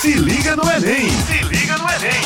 Se 0.00 0.14
liga 0.14 0.56
no 0.56 0.62
Enem! 0.62 1.10
Se 1.10 1.44
liga 1.44 1.76
no 1.76 1.84
Enem! 1.84 2.22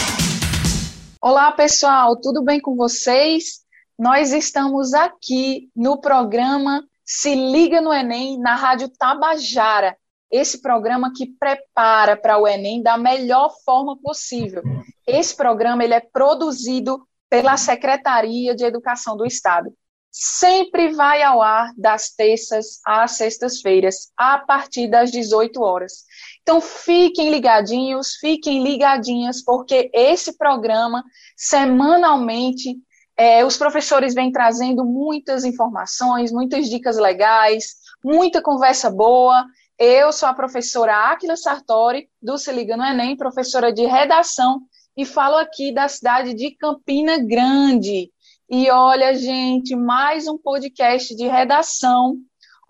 Olá, 1.21 1.51
pessoal, 1.51 2.15
tudo 2.15 2.41
bem 2.41 2.61
com 2.61 2.77
vocês? 2.77 3.65
Nós 3.99 4.33
estamos 4.33 4.95
aqui 4.95 5.69
no 5.75 6.01
programa 6.01 6.85
Se 7.05 7.35
Liga 7.35 7.81
no 7.81 7.93
Enem, 7.93 8.39
na 8.39 8.55
Rádio 8.55 8.89
Tabajara. 8.91 9.97
Esse 10.31 10.63
programa 10.63 11.13
que 11.13 11.27
prepara 11.27 12.17
para 12.17 12.39
o 12.39 12.47
Enem 12.47 12.81
da 12.81 12.97
melhor 12.97 13.53
forma 13.65 13.99
possível. 14.01 14.63
Esse 15.05 15.35
programa 15.35 15.83
ele 15.83 15.95
é 15.95 16.01
produzido 16.01 17.05
pela 17.29 17.57
Secretaria 17.57 18.55
de 18.55 18.65
Educação 18.65 19.17
do 19.17 19.27
Estado 19.27 19.75
sempre 20.17 20.93
vai 20.93 21.25
ao 21.25 21.43
ar 21.43 21.73
das 21.77 22.11
terças 22.11 22.79
às 22.87 23.17
sextas-feiras, 23.17 24.13
a 24.17 24.39
partir 24.39 24.87
das 24.87 25.11
18 25.11 25.61
horas. 25.61 26.05
Então 26.45 26.61
fiquem 26.61 27.31
ligadinhos, 27.31 28.17
fiquem 28.17 28.63
ligadinhas, 28.63 29.43
porque 29.43 29.91
esse 29.95 30.37
programa, 30.37 31.03
semanalmente, 31.35 32.77
é, 33.17 33.43
os 33.47 33.57
professores 33.57 34.13
vêm 34.13 34.31
trazendo 34.31 34.85
muitas 34.85 35.43
informações, 35.47 36.31
muitas 36.31 36.69
dicas 36.69 36.99
legais, 36.99 37.77
muita 38.05 38.43
conversa 38.43 38.91
boa. 38.91 39.47
Eu 39.79 40.13
sou 40.13 40.29
a 40.29 40.35
professora 40.35 41.13
Áquila 41.13 41.35
Sartori, 41.35 42.11
do 42.21 42.37
Se 42.37 42.53
Liga 42.53 42.77
no 42.77 42.85
Enem, 42.85 43.17
professora 43.17 43.73
de 43.73 43.87
redação, 43.87 44.61
e 44.95 45.07
falo 45.07 45.37
aqui 45.37 45.73
da 45.73 45.89
cidade 45.89 46.35
de 46.35 46.51
Campina 46.51 47.17
Grande. 47.19 48.11
E 48.51 48.71
olha, 48.71 49.15
gente, 49.15 49.75
mais 49.75 50.29
um 50.29 50.37
podcast 50.37 51.17
de 51.17 51.27
redação, 51.27 52.19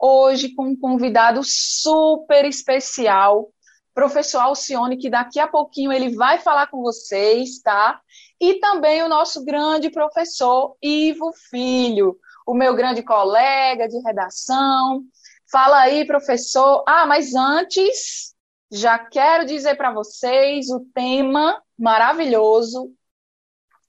hoje 0.00 0.54
com 0.54 0.68
um 0.68 0.76
convidado 0.76 1.40
super 1.42 2.44
especial, 2.44 3.50
professor 3.94 4.40
Alcione, 4.40 4.96
que 4.96 5.08
daqui 5.08 5.38
a 5.38 5.46
pouquinho 5.46 5.92
ele 5.92 6.14
vai 6.14 6.38
falar 6.38 6.66
com 6.66 6.82
vocês, 6.82 7.60
tá? 7.60 8.00
E 8.40 8.54
também 8.54 9.02
o 9.02 9.08
nosso 9.08 9.44
grande 9.44 9.88
professor 9.88 10.76
Ivo 10.82 11.32
Filho, 11.48 12.18
o 12.46 12.52
meu 12.52 12.74
grande 12.74 13.02
colega 13.02 13.88
de 13.88 13.98
redação. 14.00 15.02
Fala 15.50 15.78
aí, 15.78 16.04
professor. 16.04 16.82
Ah, 16.86 17.06
mas 17.06 17.34
antes, 17.34 18.34
já 18.70 18.98
quero 18.98 19.46
dizer 19.46 19.76
para 19.76 19.92
vocês 19.92 20.68
o 20.68 20.80
tema 20.92 21.62
maravilhoso 21.78 22.92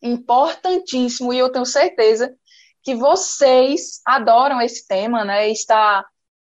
importantíssimo 0.01 1.33
e 1.33 1.39
eu 1.39 1.51
tenho 1.51 1.65
certeza 1.65 2.35
que 2.83 2.93
vocês 2.93 3.99
adoram 4.05 4.61
esse 4.61 4.85
tema, 4.87 5.25
né? 5.25 5.49
Está 5.49 6.05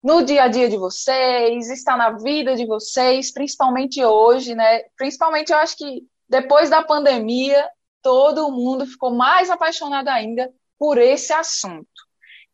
no 0.06 0.22
dia 0.22 0.44
a 0.44 0.48
dia 0.48 0.70
de 0.70 0.78
vocês, 0.78 1.68
está 1.72 1.98
na 1.98 2.12
vida 2.12 2.56
de 2.56 2.64
vocês, 2.64 3.34
principalmente 3.34 4.06
hoje, 4.06 4.54
né? 4.54 4.84
Principalmente 4.96 5.52
eu 5.52 5.58
acho 5.58 5.76
que 5.76 6.04
depois 6.30 6.70
da 6.70 6.84
pandemia, 6.84 7.68
todo 8.04 8.52
mundo 8.52 8.86
ficou 8.86 9.10
mais 9.10 9.50
apaixonado 9.50 10.10
ainda 10.10 10.54
por 10.78 11.00
esse 11.00 11.34
assunto. 11.34 11.88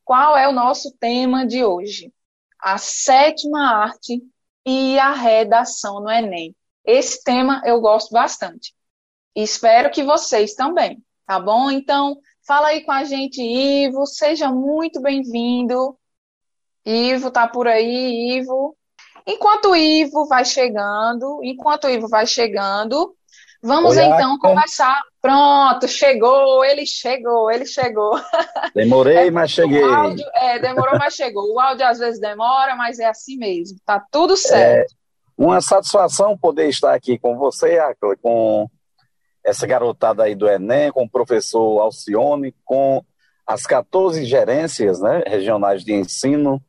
Qual 0.05 0.38
é 0.38 0.47
o 0.47 0.53
nosso 0.53 0.95
tema 0.97 1.45
de 1.45 1.61
hoje? 1.61 2.13
A 2.58 2.77
sétima 2.77 3.83
arte 3.83 4.23
e 4.65 4.97
a 4.97 5.11
redação 5.11 5.99
no 5.99 6.09
Enem. 6.09 6.55
Esse 6.86 7.21
tema 7.21 7.61
eu 7.65 7.81
gosto 7.81 8.13
bastante. 8.13 8.73
Espero 9.36 9.91
que 9.91 10.03
vocês 10.03 10.53
também, 10.53 11.03
tá 11.27 11.38
bom? 11.38 11.69
Então, 11.69 12.17
fala 12.47 12.67
aí 12.67 12.86
com 12.86 12.93
a 12.93 13.03
gente, 13.03 13.41
Ivo. 13.41 14.05
Seja 14.05 14.49
muito 14.49 15.02
bem-vindo. 15.02 15.97
Ivo 16.85 17.31
tá 17.31 17.47
por 17.47 17.67
aí, 17.67 18.37
Ivo. 18.37 18.75
Enquanto 19.25 19.69
o 19.69 19.75
Ivo 19.75 20.25
vai 20.25 20.43
chegando, 20.43 21.39
enquanto 21.43 21.85
o 21.85 21.89
Ivo 21.89 22.07
vai 22.07 22.25
chegando, 22.25 23.15
vamos 23.61 23.95
Oi, 23.95 24.03
então 24.03 24.37
começar. 24.39 24.99
Pronto, 25.21 25.87
chegou, 25.87 26.65
ele 26.65 26.85
chegou, 26.85 27.52
ele 27.52 27.65
chegou. 27.65 28.19
Demorei, 28.73 29.17
é, 29.27 29.31
mas 29.31 29.52
cheguei. 29.52 29.83
Áudio, 29.83 30.25
é, 30.33 30.58
demorou, 30.59 30.97
mas 30.97 31.14
chegou. 31.14 31.53
O 31.53 31.59
áudio 31.59 31.86
às 31.86 31.99
vezes 31.99 32.20
demora, 32.20 32.75
mas 32.75 32.97
é 32.97 33.05
assim 33.05 33.37
mesmo. 33.37 33.77
Tá 33.86 34.03
tudo 34.11 34.36
certo. 34.36 34.91
É, 34.91 35.02
uma 35.37 35.61
satisfação 35.61 36.37
poder 36.37 36.67
estar 36.70 36.93
aqui 36.93 37.20
com 37.20 37.37
você, 37.37 37.77
com 38.21 38.67
essa 39.43 39.65
garotada 39.67 40.23
aí 40.23 40.36
do 40.36 40.47
Enem, 40.47 40.91
com 40.91 41.03
o 41.03 41.09
professor 41.09 41.80
Alcione, 41.80 42.55
com 42.64 43.03
as 43.45 43.65
14 43.65 44.23
gerências 44.25 44.99
né, 44.99 45.23
regionais 45.25 45.83
de 45.83 45.93
ensino. 45.93 46.61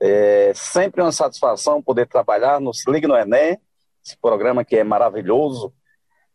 É 0.00 0.52
sempre 0.54 1.00
uma 1.00 1.12
satisfação 1.12 1.82
poder 1.82 2.06
trabalhar 2.06 2.60
no 2.60 2.74
Se 2.74 2.90
Liga 2.90 3.08
no 3.08 3.16
Enem, 3.16 3.58
esse 4.04 4.16
programa 4.18 4.64
que 4.64 4.76
é 4.76 4.84
maravilhoso, 4.84 5.72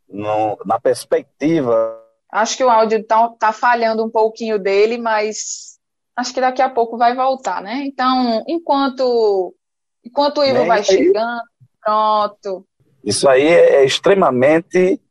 no, 0.08 0.58
na 0.66 0.80
perspectiva. 0.80 1.98
Acho 2.32 2.58
que 2.58 2.64
o 2.64 2.70
áudio 2.70 3.00
está 3.00 3.30
tá 3.40 3.52
falhando 3.52 4.04
um 4.04 4.10
pouquinho 4.10 4.58
dele, 4.58 4.98
mas 4.98 5.78
acho 6.16 6.34
que 6.34 6.42
daqui 6.42 6.62
a 6.62 6.70
pouco 6.70 6.98
vai 6.98 7.16
voltar, 7.16 7.62
né? 7.62 7.84
Então, 7.86 8.44
enquanto, 8.48 9.56
enquanto 10.04 10.40
o 10.40 10.44
Ivo 10.44 10.66
vai 10.66 10.84
chegando, 10.84 11.42
pronto. 11.82 12.66
Isso 13.04 13.28
aí 13.30 13.48
é 13.48 13.86
extremamente 13.86 15.02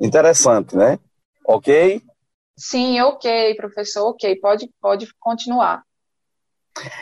interessante, 0.00 0.76
né? 0.76 0.98
Ok? 1.46 2.02
Sim, 2.56 3.00
ok, 3.02 3.54
professor, 3.54 4.08
ok, 4.08 4.36
pode, 4.40 4.70
pode 4.80 5.06
continuar. 5.20 5.85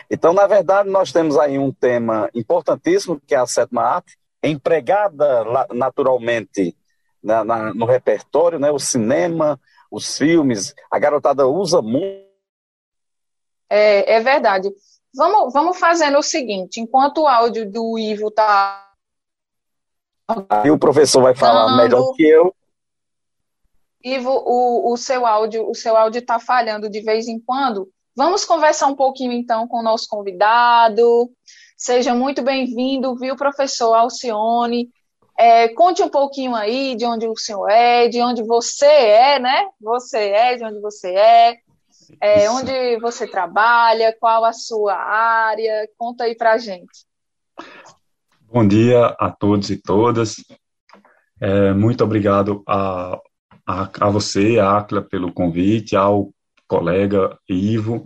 Então, 0.09 0.33
na 0.33 0.47
verdade, 0.47 0.89
nós 0.89 1.11
temos 1.11 1.37
aí 1.37 1.57
um 1.57 1.71
tema 1.71 2.29
importantíssimo, 2.33 3.19
que 3.19 3.35
é 3.35 3.37
a 3.37 3.47
sétima 3.47 3.83
arte, 3.83 4.17
empregada 4.43 5.43
naturalmente 5.73 6.75
na, 7.23 7.43
na, 7.43 7.73
no 7.73 7.85
repertório, 7.85 8.59
né? 8.59 8.71
O 8.71 8.79
cinema, 8.79 9.59
os 9.89 10.17
filmes, 10.17 10.73
a 10.91 10.99
garotada 10.99 11.47
usa 11.47 11.81
muito. 11.81 12.25
É, 13.69 14.15
é 14.15 14.19
verdade. 14.19 14.71
Vamos, 15.13 15.53
vamos 15.53 15.79
fazendo 15.79 16.17
o 16.17 16.23
seguinte, 16.23 16.79
enquanto 16.79 17.21
o 17.21 17.27
áudio 17.27 17.69
do 17.69 17.97
Ivo 17.97 18.27
está... 18.27 18.93
E 20.63 20.71
o 20.71 20.77
professor 20.77 21.21
vai 21.21 21.35
falar 21.35 21.77
melhor 21.77 22.13
que 22.13 22.23
eu. 22.23 22.53
Ivo, 24.03 24.29
o, 24.29 24.91
o 24.93 24.97
seu 24.97 25.25
áudio, 25.25 25.69
o 25.69 25.73
seu 25.73 25.95
áudio 25.95 26.19
está 26.19 26.39
falhando 26.39 26.89
de 26.89 27.01
vez 27.01 27.27
em 27.27 27.39
quando. 27.39 27.89
Vamos 28.15 28.45
conversar 28.45 28.87
um 28.87 28.95
pouquinho 28.95 29.33
então 29.33 29.67
com 29.67 29.79
o 29.79 29.83
nosso 29.83 30.07
convidado. 30.07 31.29
Seja 31.75 32.15
muito 32.15 32.41
bem-vindo, 32.41 33.17
viu, 33.17 33.35
professor 33.35 33.93
Alcione? 33.93 34.89
É, 35.37 35.67
conte 35.67 36.01
um 36.01 36.07
pouquinho 36.07 36.55
aí 36.55 36.95
de 36.95 37.03
onde 37.05 37.27
o 37.27 37.35
senhor 37.35 37.69
é, 37.69 38.07
de 38.07 38.21
onde 38.21 38.41
você 38.41 38.85
é, 38.85 39.37
né? 39.37 39.67
Você 39.81 40.29
é, 40.29 40.55
de 40.55 40.63
onde 40.63 40.79
você 40.79 41.13
é, 41.13 41.57
é 42.21 42.49
onde 42.49 42.97
você 43.01 43.27
trabalha, 43.27 44.15
qual 44.17 44.45
a 44.45 44.53
sua 44.53 44.95
área. 44.95 45.85
Conta 45.97 46.23
aí 46.23 46.35
pra 46.35 46.57
gente. 46.57 47.05
Bom 48.43 48.65
dia 48.65 49.07
a 49.19 49.29
todos 49.29 49.69
e 49.69 49.75
todas. 49.75 50.37
É, 51.41 51.73
muito 51.73 52.01
obrigado 52.01 52.63
a, 52.65 53.19
a, 53.67 53.89
a 53.99 54.09
você, 54.09 54.57
Acla, 54.57 55.01
pelo 55.01 55.33
convite, 55.33 55.97
ao 55.97 56.29
colega 56.67 57.37
Ivo. 57.49 58.05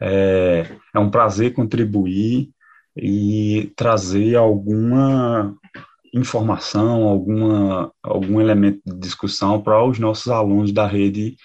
É, 0.00 0.66
é 0.94 0.98
um 0.98 1.10
prazer 1.10 1.52
contribuir 1.52 2.50
e 2.96 3.72
trazer 3.76 4.36
alguma 4.36 5.54
informação, 6.14 7.04
alguma, 7.04 7.92
algum 8.02 8.40
elemento 8.40 8.80
de 8.84 8.98
discussão 8.98 9.60
para 9.60 9.84
os 9.84 9.98
nossos 9.98 10.28
alunos 10.28 10.72
da 10.72 10.86
rede 10.86 11.36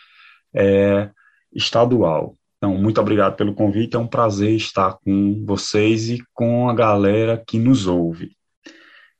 é, 0.53 1.09
estadual. 1.53 2.35
Então, 2.57 2.77
muito 2.77 3.01
obrigado 3.01 3.35
pelo 3.35 3.55
convite, 3.55 3.95
é 3.95 3.99
um 3.99 4.07
prazer 4.07 4.55
estar 4.55 4.97
com 5.03 5.43
vocês 5.45 6.09
e 6.09 6.23
com 6.33 6.69
a 6.69 6.75
galera 6.75 7.43
que 7.45 7.57
nos 7.57 7.87
ouve. 7.87 8.35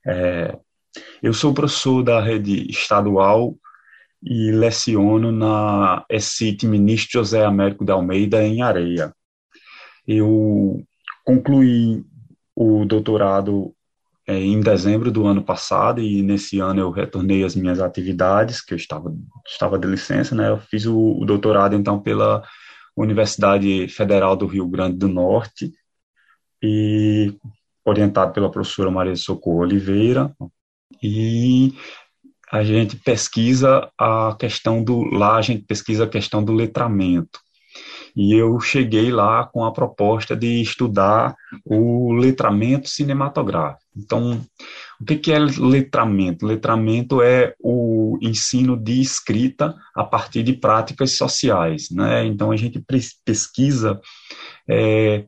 É, 0.06 0.58
eu 1.22 1.34
sou 1.34 1.54
professor 1.54 2.04
da 2.04 2.22
rede 2.22 2.70
estadual 2.70 3.56
e 4.24 4.52
leciono 4.52 5.32
na 5.32 6.06
ECIT 6.10 6.68
Ministro 6.68 7.20
José 7.20 7.44
Américo 7.44 7.84
de 7.84 7.92
Almeida, 7.92 8.44
em 8.44 8.62
Areia. 8.62 9.14
Eu 10.08 10.84
concluí 11.26 12.04
o 12.56 12.86
doutorado 12.86 13.74
é, 14.28 14.38
em 14.38 14.60
dezembro 14.60 15.12
do 15.12 15.26
ano 15.26 15.44
passado 15.44 16.02
e 16.02 16.22
nesse 16.22 16.60
ano 16.60 16.80
eu 16.80 16.92
retornei 16.92 17.44
às 17.44 17.56
minhas 17.56 17.80
atividades, 17.80 18.62
que 18.62 18.74
eu 18.74 18.78
estava, 18.78 19.14
estava 19.48 19.80
de 19.80 19.88
licença, 19.88 20.36
né? 20.36 20.50
Eu 20.50 20.58
fiz 20.58 20.86
o, 20.86 21.20
o 21.20 21.26
doutorado, 21.26 21.76
então, 21.76 22.00
pela 22.00 22.44
Universidade 22.96 23.88
Federal 23.88 24.36
do 24.36 24.46
Rio 24.46 24.68
Grande 24.68 24.98
do 24.98 25.08
Norte 25.08 25.72
e 26.62 27.34
orientado 27.84 28.34
pela 28.34 28.52
professora 28.52 28.92
Maria 28.92 29.16
Socorro 29.16 29.62
Oliveira, 29.62 30.32
e 31.02 31.74
a 32.52 32.64
gente 32.64 32.96
pesquisa 32.98 33.90
a 33.98 34.36
questão 34.40 34.84
do 34.84 35.04
lá 35.04 35.38
a 35.38 35.42
gente 35.42 35.64
pesquisa 35.64 36.04
a 36.04 36.10
questão 36.10 36.44
do 36.44 36.54
letramento 36.54 37.40
e 38.16 38.34
eu 38.34 38.60
cheguei 38.60 39.12
lá 39.12 39.46
com 39.46 39.64
a 39.64 39.72
proposta 39.72 40.36
de 40.36 40.62
estudar 40.62 41.36
o 41.66 42.12
letramento 42.14 42.90
cinematográfico. 42.90 43.82
Então, 43.96 44.42
O 45.00 45.06
que, 45.06 45.32
é 45.32 45.40
letramento? 45.40 46.46
Letramento 46.46 47.22
é 47.24 47.56
o 47.60 48.20
ensino 48.22 48.78
de 48.78 49.02
escrita 49.02 49.76
a 49.96 50.04
partir 50.04 50.44
de 50.44 50.54
práticas 50.54 51.18
sociais, 51.18 51.90
né? 51.90 52.24
Então 52.26 52.52
a 52.52 52.56
gente 52.56 52.84
pesquisa 53.26 54.00
é, 54.70 55.26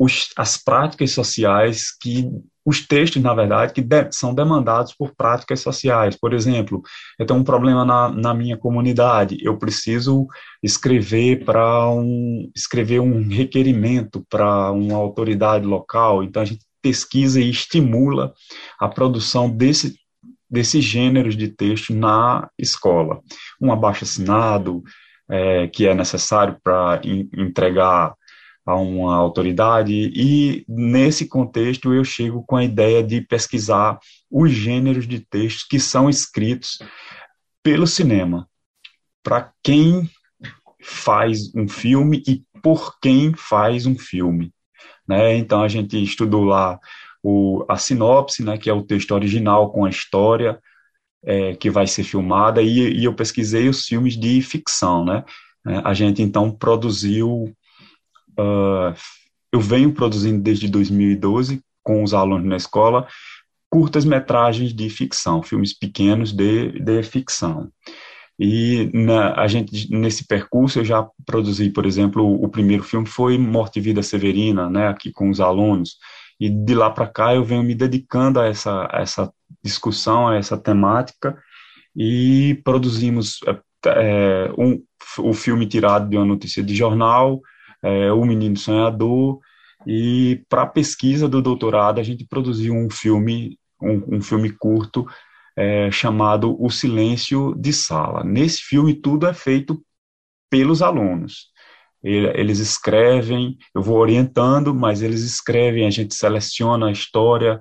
os, 0.00 0.30
as 0.34 0.56
práticas 0.56 1.10
sociais 1.10 1.94
que 1.94 2.26
os 2.64 2.86
textos, 2.86 3.22
na 3.22 3.34
verdade, 3.34 3.74
que 3.74 3.82
de, 3.82 4.10
são 4.12 4.34
demandados 4.34 4.94
por 4.94 5.14
práticas 5.14 5.60
sociais. 5.60 6.16
Por 6.16 6.32
exemplo, 6.32 6.80
eu 7.18 7.26
tenho 7.26 7.38
um 7.38 7.44
problema 7.44 7.84
na, 7.84 8.08
na 8.08 8.32
minha 8.32 8.56
comunidade, 8.56 9.36
eu 9.42 9.58
preciso 9.58 10.26
escrever 10.62 11.44
para 11.44 11.90
um 11.90 12.50
escrever 12.56 13.00
um 13.00 13.28
requerimento 13.28 14.24
para 14.30 14.72
uma 14.72 14.96
autoridade 14.96 15.66
local. 15.66 16.22
Então 16.24 16.40
a 16.40 16.46
gente 16.46 16.64
pesquisa 16.80 17.38
e 17.38 17.50
estimula 17.50 18.32
a 18.80 18.88
produção 18.88 19.50
desse 19.50 19.94
desses 20.50 20.82
gêneros 20.82 21.36
de 21.36 21.48
texto 21.48 21.94
na 21.94 22.48
escola. 22.58 23.20
Um 23.60 23.70
abaixo-assinado 23.70 24.82
é, 25.30 25.68
que 25.68 25.86
é 25.86 25.94
necessário 25.94 26.56
para 26.64 27.00
entregar 27.04 28.14
a 28.70 28.76
uma 28.76 29.16
autoridade, 29.16 29.92
e 29.92 30.64
nesse 30.68 31.26
contexto 31.26 31.92
eu 31.92 32.04
chego 32.04 32.44
com 32.44 32.56
a 32.56 32.64
ideia 32.64 33.02
de 33.02 33.20
pesquisar 33.20 33.98
os 34.30 34.50
gêneros 34.50 35.06
de 35.06 35.20
textos 35.20 35.64
que 35.64 35.80
são 35.80 36.08
escritos 36.08 36.78
pelo 37.62 37.86
cinema, 37.86 38.48
para 39.22 39.52
quem 39.62 40.08
faz 40.82 41.54
um 41.54 41.68
filme 41.68 42.22
e 42.26 42.42
por 42.62 42.98
quem 43.00 43.34
faz 43.34 43.86
um 43.86 43.98
filme. 43.98 44.52
Né? 45.06 45.36
Então 45.36 45.62
a 45.62 45.68
gente 45.68 46.02
estudou 46.02 46.44
lá 46.44 46.78
o, 47.22 47.64
a 47.68 47.76
sinopse, 47.76 48.44
né, 48.44 48.56
que 48.56 48.70
é 48.70 48.72
o 48.72 48.82
texto 48.82 49.10
original 49.12 49.70
com 49.70 49.84
a 49.84 49.90
história 49.90 50.58
é, 51.24 51.54
que 51.54 51.68
vai 51.68 51.86
ser 51.86 52.04
filmada, 52.04 52.62
e, 52.62 53.00
e, 53.00 53.04
eu 53.04 53.14
pesquisei 53.14 53.68
os 53.68 53.84
filmes 53.84 54.16
de 54.16 54.40
ficção. 54.40 55.04
Né? 55.04 55.24
A 55.84 55.92
gente 55.92 56.22
então 56.22 56.50
produziu 56.50 57.54
Uh, 58.38 58.94
eu 59.52 59.60
venho 59.60 59.92
produzindo 59.92 60.40
desde 60.42 60.68
2012 60.68 61.60
com 61.82 62.02
os 62.02 62.14
alunos 62.14 62.46
na 62.46 62.56
escola 62.56 63.06
curtas 63.70 64.04
metragens 64.04 64.74
de 64.74 64.90
ficção, 64.90 65.42
filmes 65.42 65.72
pequenos 65.72 66.32
de, 66.32 66.72
de 66.80 67.02
ficção. 67.02 67.70
E 68.38 68.90
na, 68.92 69.34
a 69.34 69.46
gente 69.46 69.88
nesse 69.94 70.26
percurso 70.26 70.80
eu 70.80 70.84
já 70.84 71.06
produzi, 71.24 71.70
por 71.70 71.86
exemplo, 71.86 72.24
o, 72.24 72.44
o 72.44 72.48
primeiro 72.48 72.82
filme 72.82 73.06
foi 73.06 73.38
Morte 73.38 73.78
e 73.78 73.82
Vida 73.82 74.02
Severina, 74.02 74.68
né, 74.68 74.88
aqui 74.88 75.12
com 75.12 75.30
os 75.30 75.40
alunos. 75.40 75.98
E 76.40 76.48
de 76.48 76.74
lá 76.74 76.90
para 76.90 77.06
cá 77.06 77.34
eu 77.34 77.44
venho 77.44 77.62
me 77.62 77.74
dedicando 77.74 78.40
a 78.40 78.46
essa, 78.46 78.88
a 78.90 79.00
essa 79.00 79.32
discussão, 79.62 80.26
a 80.26 80.36
essa 80.36 80.56
temática, 80.56 81.36
e 81.94 82.60
produzimos 82.64 83.40
é, 83.86 84.50
um, 84.56 84.82
o 85.18 85.32
filme 85.32 85.66
tirado 85.66 86.08
de 86.08 86.16
uma 86.16 86.24
notícia 86.24 86.62
de 86.62 86.74
jornal, 86.74 87.40
é, 87.82 88.12
O 88.12 88.24
Menino 88.24 88.56
Sonhador, 88.56 89.40
e 89.86 90.42
para 90.48 90.62
a 90.62 90.66
pesquisa 90.66 91.28
do 91.28 91.40
doutorado 91.40 92.00
a 92.00 92.02
gente 92.02 92.26
produziu 92.26 92.74
um 92.74 92.90
filme, 92.90 93.58
um, 93.80 94.16
um 94.16 94.22
filme 94.22 94.50
curto 94.50 95.06
é, 95.56 95.90
chamado 95.90 96.56
O 96.62 96.70
Silêncio 96.70 97.54
de 97.54 97.72
Sala. 97.72 98.22
Nesse 98.24 98.62
filme 98.62 98.94
tudo 98.94 99.26
é 99.26 99.34
feito 99.34 99.82
pelos 100.50 100.82
alunos. 100.82 101.50
Eles 102.02 102.60
escrevem, 102.60 103.58
eu 103.74 103.82
vou 103.82 103.98
orientando, 103.98 104.74
mas 104.74 105.02
eles 105.02 105.22
escrevem, 105.22 105.86
a 105.86 105.90
gente 105.90 106.14
seleciona 106.14 106.86
a 106.86 106.92
história 106.92 107.60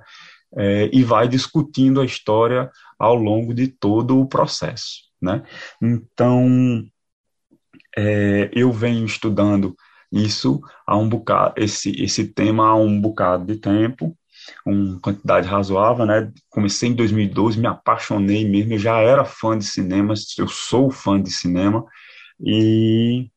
é, 0.57 0.89
e 0.93 1.03
vai 1.03 1.27
discutindo 1.27 1.99
a 1.99 2.05
história 2.05 2.71
ao 2.97 3.15
longo 3.15 3.53
de 3.53 3.67
todo 3.67 4.17
o 4.17 4.27
processo. 4.27 5.09
Né? 5.21 5.43
Então, 5.81 6.81
é, 7.97 8.49
eu 8.53 8.71
venho 8.71 9.05
estudando 9.05 9.75
isso 10.11 10.61
há 10.85 10.97
um 10.97 11.07
bocado, 11.07 11.53
esse, 11.57 11.91
esse 12.01 12.27
tema 12.27 12.67
há 12.67 12.75
um 12.75 12.99
bocado 12.99 13.45
de 13.45 13.57
tempo, 13.59 14.17
uma 14.65 14.99
quantidade 14.99 15.47
razoável, 15.47 16.05
né? 16.05 16.31
Comecei 16.49 16.89
em 16.89 16.95
2012, 16.95 17.59
me 17.59 17.67
apaixonei 17.67 18.47
mesmo, 18.47 18.73
eu 18.73 18.79
já 18.79 18.99
era 18.99 19.25
fã 19.25 19.57
de 19.57 19.65
cinema, 19.65 20.13
eu 20.37 20.47
sou 20.47 20.89
fã 20.89 21.21
de 21.21 21.31
cinema, 21.31 21.85
e 22.39 23.29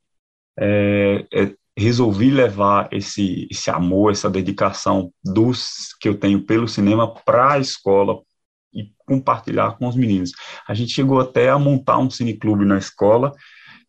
é, 0.58 1.26
é, 1.32 1.54
resolvi 1.76 2.30
levar 2.30 2.88
esse, 2.92 3.48
esse 3.50 3.70
amor, 3.70 4.12
essa 4.12 4.30
dedicação 4.30 5.12
dos 5.24 5.94
que 6.00 6.08
eu 6.08 6.18
tenho 6.18 6.44
pelo 6.44 6.68
cinema 6.68 7.12
para 7.24 7.54
a 7.54 7.58
escola 7.58 8.20
e 8.72 8.90
compartilhar 9.06 9.76
com 9.78 9.86
os 9.86 9.96
meninos. 9.96 10.32
A 10.66 10.74
gente 10.74 10.92
chegou 10.92 11.20
até 11.20 11.50
a 11.50 11.58
montar 11.58 11.98
um 11.98 12.10
cineclube 12.10 12.64
na 12.64 12.78
escola, 12.78 13.32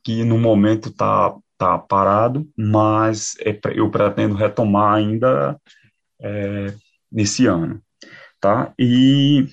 que 0.04 0.24
no 0.24 0.38
momento 0.38 0.90
está 0.90 1.34
tá 1.58 1.78
parado, 1.78 2.48
mas 2.58 3.36
é, 3.40 3.60
eu 3.76 3.90
pretendo 3.90 4.36
retomar 4.36 4.96
ainda 4.96 5.60
é, 6.22 6.74
nesse 7.12 7.46
ano, 7.46 7.82
tá? 8.40 8.74
E 8.78 9.48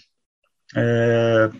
é, 0.77 1.51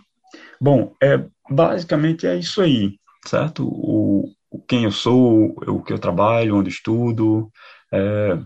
bom, 0.61 0.95
é 1.03 1.25
basicamente 1.49 2.27
é 2.27 2.37
isso 2.37 2.61
aí, 2.63 2.99
certo? 3.27 3.67
O, 3.67 4.33
o 4.51 4.61
quem 4.63 4.85
eu 4.85 4.93
sou, 4.93 5.55
o 5.67 5.83
que 5.83 5.93
eu 5.93 5.99
trabalho, 5.99 6.57
onde 6.57 6.71
estudo. 6.71 7.51
É... 7.93 8.39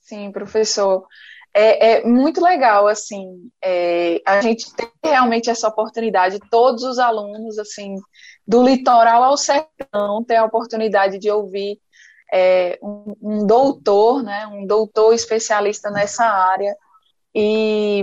Sim, 0.00 0.32
professor. 0.32 1.06
É, 1.54 1.92
é, 1.92 2.04
muito 2.04 2.42
legal, 2.42 2.86
assim, 2.86 3.50
é, 3.62 4.20
a 4.24 4.40
gente 4.40 4.72
tem 4.76 4.88
realmente 5.02 5.50
essa 5.50 5.66
oportunidade, 5.66 6.38
todos 6.50 6.82
os 6.82 6.98
alunos, 6.98 7.58
assim, 7.58 7.94
do 8.48 8.62
litoral 8.62 9.22
ao 9.22 9.36
sertão, 9.36 10.24
ter 10.26 10.36
a 10.36 10.44
oportunidade 10.46 11.18
de 11.18 11.30
ouvir 11.30 11.78
é, 12.32 12.78
um, 12.82 13.14
um, 13.20 13.46
doutor, 13.46 14.22
né, 14.22 14.46
um 14.46 14.66
doutor 14.66 15.12
especialista 15.12 15.90
nessa 15.90 16.24
área, 16.24 16.74
e, 17.34 18.02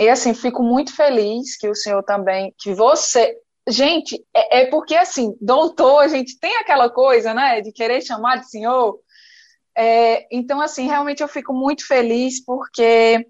e, 0.00 0.08
assim, 0.08 0.34
fico 0.34 0.64
muito 0.64 0.94
feliz 0.94 1.56
que 1.56 1.68
o 1.68 1.76
senhor 1.76 2.02
também, 2.02 2.52
que 2.58 2.74
você, 2.74 3.38
gente, 3.68 4.20
é, 4.34 4.62
é 4.62 4.66
porque, 4.66 4.96
assim, 4.96 5.36
doutor, 5.40 6.00
a 6.00 6.08
gente 6.08 6.36
tem 6.40 6.56
aquela 6.56 6.90
coisa, 6.90 7.32
né, 7.32 7.60
de 7.60 7.70
querer 7.70 8.00
chamar 8.00 8.40
de 8.40 8.50
senhor, 8.50 8.98
é, 9.78 10.26
então, 10.34 10.60
assim, 10.60 10.88
realmente 10.88 11.22
eu 11.22 11.28
fico 11.28 11.54
muito 11.54 11.86
feliz 11.86 12.44
porque 12.44 13.24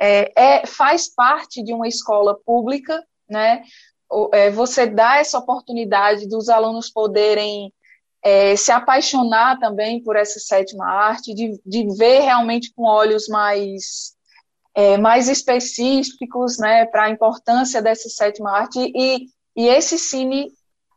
é, 0.00 0.32
é, 0.34 0.66
faz 0.66 1.06
parte 1.14 1.62
de 1.62 1.72
uma 1.74 1.86
escola 1.86 2.34
pública, 2.44 3.00
né? 3.28 3.62
É, 4.32 4.50
você 4.50 4.86
dá 4.86 5.18
essa 5.18 5.38
oportunidade 5.38 6.28
dos 6.28 6.48
alunos 6.48 6.90
poderem 6.90 7.72
é, 8.22 8.56
se 8.56 8.72
apaixonar 8.72 9.58
também 9.58 10.02
por 10.02 10.16
essa 10.16 10.38
sétima 10.40 10.86
arte, 10.86 11.34
de, 11.34 11.60
de 11.64 11.96
ver 11.96 12.20
realmente 12.20 12.72
com 12.74 12.84
olhos 12.84 13.28
mais 13.28 14.14
é, 14.74 14.98
mais 14.98 15.28
específicos, 15.28 16.58
né, 16.58 16.84
para 16.84 17.04
a 17.04 17.10
importância 17.10 17.80
dessa 17.80 18.10
sétima 18.10 18.50
arte 18.50 18.92
e, 18.94 19.26
e 19.56 19.68
esse 19.68 19.98
cine, 19.98 20.50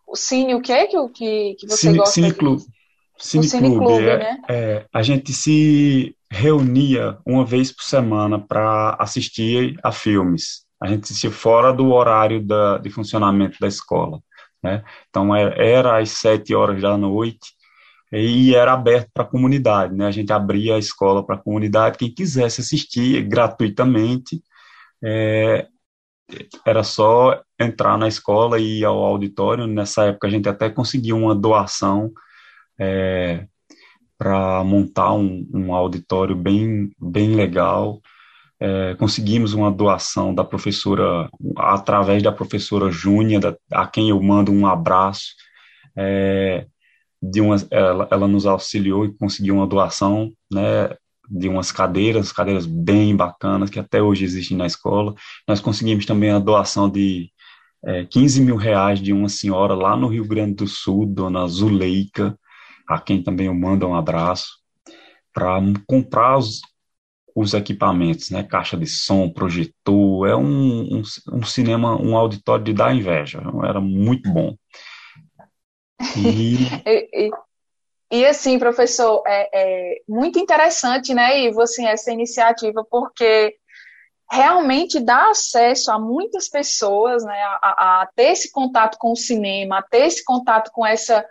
o 0.05 0.17
cine 0.17 0.53
o 0.53 0.61
que 0.61 0.87
que, 0.87 1.55
que 1.55 1.67
você 1.67 1.77
cine, 1.77 1.97
gosta? 1.97 2.13
Cine 2.13 2.33
Clube. 2.33 2.63
Cineclube, 3.19 4.07
é, 4.07 4.17
né? 4.17 4.41
É, 4.49 4.85
a 4.93 5.03
gente 5.03 5.33
se 5.33 6.15
reunia 6.31 7.17
uma 7.25 7.45
vez 7.45 7.71
por 7.71 7.83
semana 7.83 8.39
para 8.39 8.95
assistir 8.99 9.77
a 9.83 9.91
filmes. 9.91 10.65
A 10.81 10.87
gente 10.87 11.03
assistia 11.03 11.31
fora 11.31 11.73
do 11.73 11.91
horário 11.91 12.45
da, 12.45 12.77
de 12.77 12.89
funcionamento 12.89 13.57
da 13.59 13.67
escola. 13.67 14.21
Né? 14.63 14.83
Então, 15.09 15.35
é, 15.35 15.53
era 15.73 15.99
às 15.99 16.11
sete 16.11 16.53
horas 16.53 16.81
da 16.81 16.97
noite 16.97 17.53
e 18.11 18.55
era 18.55 18.73
aberto 18.73 19.09
para 19.13 19.23
a 19.23 19.27
comunidade. 19.27 19.95
Né? 19.95 20.05
A 20.07 20.11
gente 20.11 20.31
abria 20.33 20.75
a 20.75 20.79
escola 20.79 21.25
para 21.25 21.35
a 21.35 21.39
comunidade, 21.39 21.97
quem 21.97 22.13
quisesse 22.13 22.61
assistir 22.61 23.23
gratuitamente, 23.23 24.41
é, 25.03 25.67
era 26.65 26.83
só 26.83 27.41
entrar 27.59 27.97
na 27.97 28.07
escola 28.07 28.59
e 28.59 28.79
ir 28.79 28.85
ao 28.85 29.03
auditório. 29.03 29.67
Nessa 29.67 30.05
época, 30.05 30.27
a 30.27 30.29
gente 30.29 30.47
até 30.47 30.69
conseguia 30.69 31.15
uma 31.15 31.35
doação 31.35 32.11
é, 32.79 33.47
para 34.17 34.63
montar 34.63 35.13
um, 35.13 35.47
um, 35.53 35.73
auditório 35.73 36.35
bem, 36.35 36.91
bem 36.99 37.35
legal. 37.35 38.01
É, 38.61 38.95
conseguimos 38.95 39.53
uma 39.53 39.71
doação 39.71 40.33
da 40.35 40.43
professora, 40.43 41.29
através 41.57 42.21
da 42.21 42.31
professora 42.31 42.91
Júnia, 42.91 43.39
a 43.71 43.87
quem 43.87 44.09
eu 44.09 44.21
mando 44.21 44.51
um 44.51 44.67
abraço. 44.67 45.33
É, 45.95 46.65
de 47.21 47.41
umas, 47.41 47.67
ela, 47.69 48.07
ela 48.09 48.27
nos 48.27 48.45
auxiliou 48.45 49.05
e 49.05 49.13
conseguiu 49.13 49.55
uma 49.55 49.67
doação 49.67 50.31
né, 50.51 50.95
de 51.29 51.47
umas 51.49 51.71
cadeiras, 51.71 52.31
cadeiras 52.31 52.65
bem 52.65 53.15
bacanas, 53.15 53.69
que 53.69 53.79
até 53.79 54.01
hoje 54.01 54.23
existem 54.23 54.57
na 54.57 54.65
escola. 54.65 55.13
Nós 55.47 55.59
conseguimos 55.59 56.05
também 56.05 56.31
a 56.31 56.39
doação 56.39 56.89
de 56.89 57.29
é, 57.83 58.05
15 58.05 58.41
mil 58.41 58.55
reais 58.55 58.99
de 59.01 59.13
uma 59.13 59.29
senhora 59.29 59.73
lá 59.73 59.95
no 59.95 60.07
Rio 60.07 60.25
Grande 60.25 60.55
do 60.55 60.67
Sul, 60.67 61.05
dona 61.05 61.47
Zuleika, 61.47 62.37
a 62.87 62.99
quem 62.99 63.21
também 63.21 63.47
eu 63.47 63.53
mando 63.53 63.87
um 63.87 63.95
abraço, 63.95 64.47
para 65.33 65.61
comprar 65.85 66.37
os, 66.37 66.61
os 67.35 67.53
equipamentos, 67.53 68.29
né? 68.29 68.43
Caixa 68.43 68.77
de 68.77 68.87
som, 68.87 69.29
projetor, 69.29 70.27
é 70.27 70.35
um, 70.35 70.99
um, 70.99 71.01
um 71.33 71.43
cinema, 71.43 71.99
um 72.01 72.15
auditório 72.15 72.63
de 72.63 72.73
dar 72.73 72.95
inveja. 72.95 73.41
Era 73.63 73.79
muito 73.79 74.31
bom. 74.31 74.55
E, 76.17 76.57
e, 76.85 77.09
e, 77.13 77.31
e 78.11 78.25
assim, 78.25 78.57
professor, 78.57 79.23
é, 79.27 79.49
é, 79.53 80.01
muito 80.07 80.39
interessante, 80.39 81.13
né, 81.13 81.41
Ivo, 81.41 81.61
assim, 81.61 81.85
essa 81.85 82.11
iniciativa, 82.11 82.85
porque 82.89 83.55
realmente 84.31 84.99
dá 84.99 85.29
acesso 85.29 85.91
a 85.91 85.99
muitas 85.99 86.47
pessoas, 86.47 87.23
né, 87.23 87.41
a, 87.61 88.01
a, 88.01 88.09
ter 88.15 88.31
esse 88.31 88.51
contato 88.51 88.97
com 88.99 89.11
o 89.11 89.17
cinema, 89.17 89.79
a 89.79 89.81
ter 89.81 90.05
esse 90.05 90.23
contato 90.23 90.71
com 90.71 90.85
essa 90.85 91.25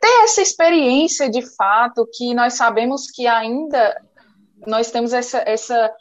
ter 0.00 0.24
essa 0.24 0.42
experiência 0.42 1.30
de 1.30 1.40
fato 1.56 2.06
que 2.12 2.34
nós 2.34 2.54
sabemos 2.54 3.10
que 3.10 3.26
ainda 3.26 3.98
nós 4.66 4.90
temos 4.90 5.12
essa, 5.12 5.42
essa 5.46 5.92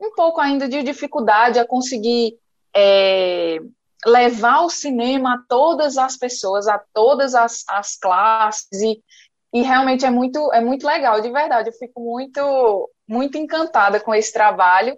um 0.00 0.14
pouco 0.14 0.40
ainda 0.40 0.68
de 0.68 0.82
dificuldade 0.82 1.58
a 1.58 1.66
conseguir 1.66 2.34
é, 2.74 3.58
levar 4.04 4.62
o 4.62 4.70
cinema 4.70 5.34
a 5.34 5.42
todas 5.48 5.96
as 5.96 6.16
pessoas, 6.16 6.68
a 6.68 6.80
todas 6.92 7.34
as, 7.34 7.64
as 7.68 7.96
classes 7.96 8.68
e, 8.72 9.00
e 9.54 9.62
realmente 9.62 10.04
é 10.04 10.10
muito 10.10 10.52
é 10.52 10.60
muito 10.60 10.86
legal, 10.86 11.20
de 11.20 11.30
verdade. 11.30 11.70
Eu 11.70 11.74
fico 11.74 12.00
muito 12.00 12.90
muito 13.08 13.38
encantada 13.38 14.00
com 14.00 14.14
esse 14.14 14.32
trabalho 14.32 14.96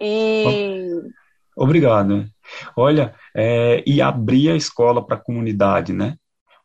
e 0.00 1.00
obrigado. 1.56 2.26
Olha, 2.76 3.14
é, 3.34 3.82
e 3.86 4.00
abrir 4.00 4.50
a 4.50 4.56
escola 4.56 5.04
para 5.04 5.16
a 5.16 5.20
comunidade, 5.20 5.92
né? 5.92 6.16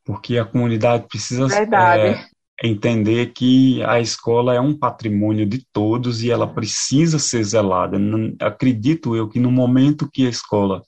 Porque 0.03 0.37
a 0.37 0.45
comunidade 0.45 1.07
precisa 1.07 1.45
é, 1.55 2.25
entender 2.63 3.27
que 3.33 3.81
a 3.83 3.99
escola 3.99 4.53
é 4.53 4.59
um 4.59 4.77
patrimônio 4.77 5.45
de 5.45 5.65
todos 5.71 6.23
e 6.23 6.29
ela 6.31 6.47
precisa 6.47 7.17
ser 7.17 7.43
zelada. 7.43 7.97
Acredito 8.39 9.15
eu 9.15 9.29
que 9.29 9.39
no 9.39 9.51
momento 9.51 10.09
que 10.11 10.25
a 10.25 10.29
escola 10.29 10.81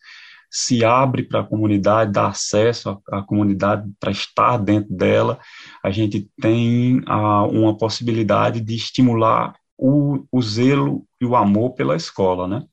se 0.49 0.83
abre 0.83 1.23
para 1.23 1.39
a 1.39 1.45
comunidade, 1.45 2.11
dá 2.11 2.27
acesso 2.27 2.89
à, 2.89 3.19
à 3.19 3.23
comunidade 3.23 3.89
para 3.97 4.11
estar 4.11 4.57
dentro 4.57 4.93
dela, 4.93 5.39
a 5.81 5.89
gente 5.89 6.29
tem 6.41 7.01
a, 7.07 7.45
uma 7.45 7.77
possibilidade 7.77 8.59
de 8.59 8.75
estimular 8.75 9.55
o, 9.77 10.25
o 10.29 10.41
zelo 10.41 11.05
e 11.21 11.25
o 11.25 11.37
amor 11.37 11.71
pela 11.71 11.95
escola, 11.95 12.49
né? 12.49 12.65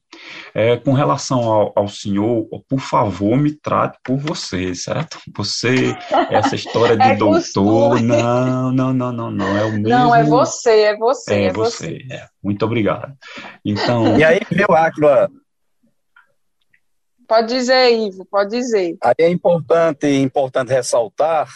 É, 0.54 0.76
com 0.76 0.92
relação 0.92 1.40
ao, 1.44 1.72
ao, 1.76 1.88
senhor, 1.88 2.48
por 2.68 2.80
favor, 2.80 3.36
me 3.36 3.52
trate 3.52 3.98
por 4.02 4.16
você, 4.16 4.74
certo? 4.74 5.18
Você, 5.36 5.96
essa 6.30 6.54
história 6.54 6.96
de 6.96 7.02
é 7.02 7.16
doutor, 7.16 7.90
costume. 7.90 8.02
não, 8.02 8.72
não, 8.72 8.92
não, 8.92 9.12
não, 9.12 9.30
não, 9.30 9.58
é 9.58 9.64
o 9.64 9.72
mesmo. 9.72 9.88
Não, 9.88 10.14
é 10.14 10.24
você, 10.24 10.80
é 10.80 10.96
você, 10.96 11.34
é, 11.34 11.44
é 11.44 11.52
você. 11.52 11.86
você. 11.86 12.06
É. 12.10 12.26
Muito 12.42 12.64
obrigado. 12.64 13.14
Então. 13.64 14.18
E 14.18 14.24
aí, 14.24 14.40
meu 14.50 14.74
Aquila? 14.74 15.28
Pode 17.26 17.48
dizer, 17.48 17.92
Ivo, 17.92 18.24
pode 18.24 18.50
dizer. 18.50 18.96
Aí 19.02 19.14
é 19.20 19.28
importante, 19.28 20.06
importante 20.06 20.72
ressaltar 20.72 21.46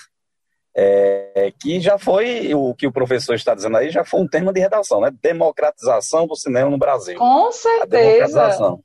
é, 0.75 1.53
que 1.61 1.81
já 1.81 1.99
foi 1.99 2.55
o 2.55 2.75
que 2.75 2.87
o 2.87 2.93
professor 2.93 3.35
está 3.35 3.55
dizendo 3.55 3.77
aí, 3.77 3.91
já 3.91 4.05
foi 4.05 4.21
um 4.21 4.29
tema 4.29 4.53
de 4.53 4.61
redação, 4.61 5.01
né? 5.01 5.11
Democratização 5.23 6.27
do 6.27 6.35
cinema 6.35 6.71
no 6.71 6.79
Brasil. 6.79 7.19
Com 7.19 7.53
certeza. 7.53 8.79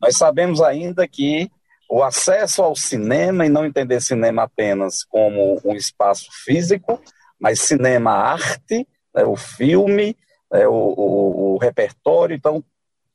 Nós 0.00 0.16
sabemos 0.16 0.60
ainda 0.60 1.06
que 1.06 1.50
o 1.88 2.02
acesso 2.02 2.62
ao 2.62 2.74
cinema 2.74 3.44
e 3.44 3.48
não 3.48 3.64
entender 3.64 4.00
cinema 4.00 4.44
apenas 4.44 5.04
como 5.04 5.60
um 5.64 5.74
espaço 5.74 6.28
físico, 6.44 7.00
mas 7.38 7.60
cinema 7.60 8.12
arte, 8.12 8.86
né, 9.14 9.24
o 9.24 9.36
filme, 9.36 10.16
né, 10.50 10.66
o, 10.66 10.72
o, 10.72 11.54
o, 11.54 11.58
repertório. 11.58 12.34
Então, 12.34 12.64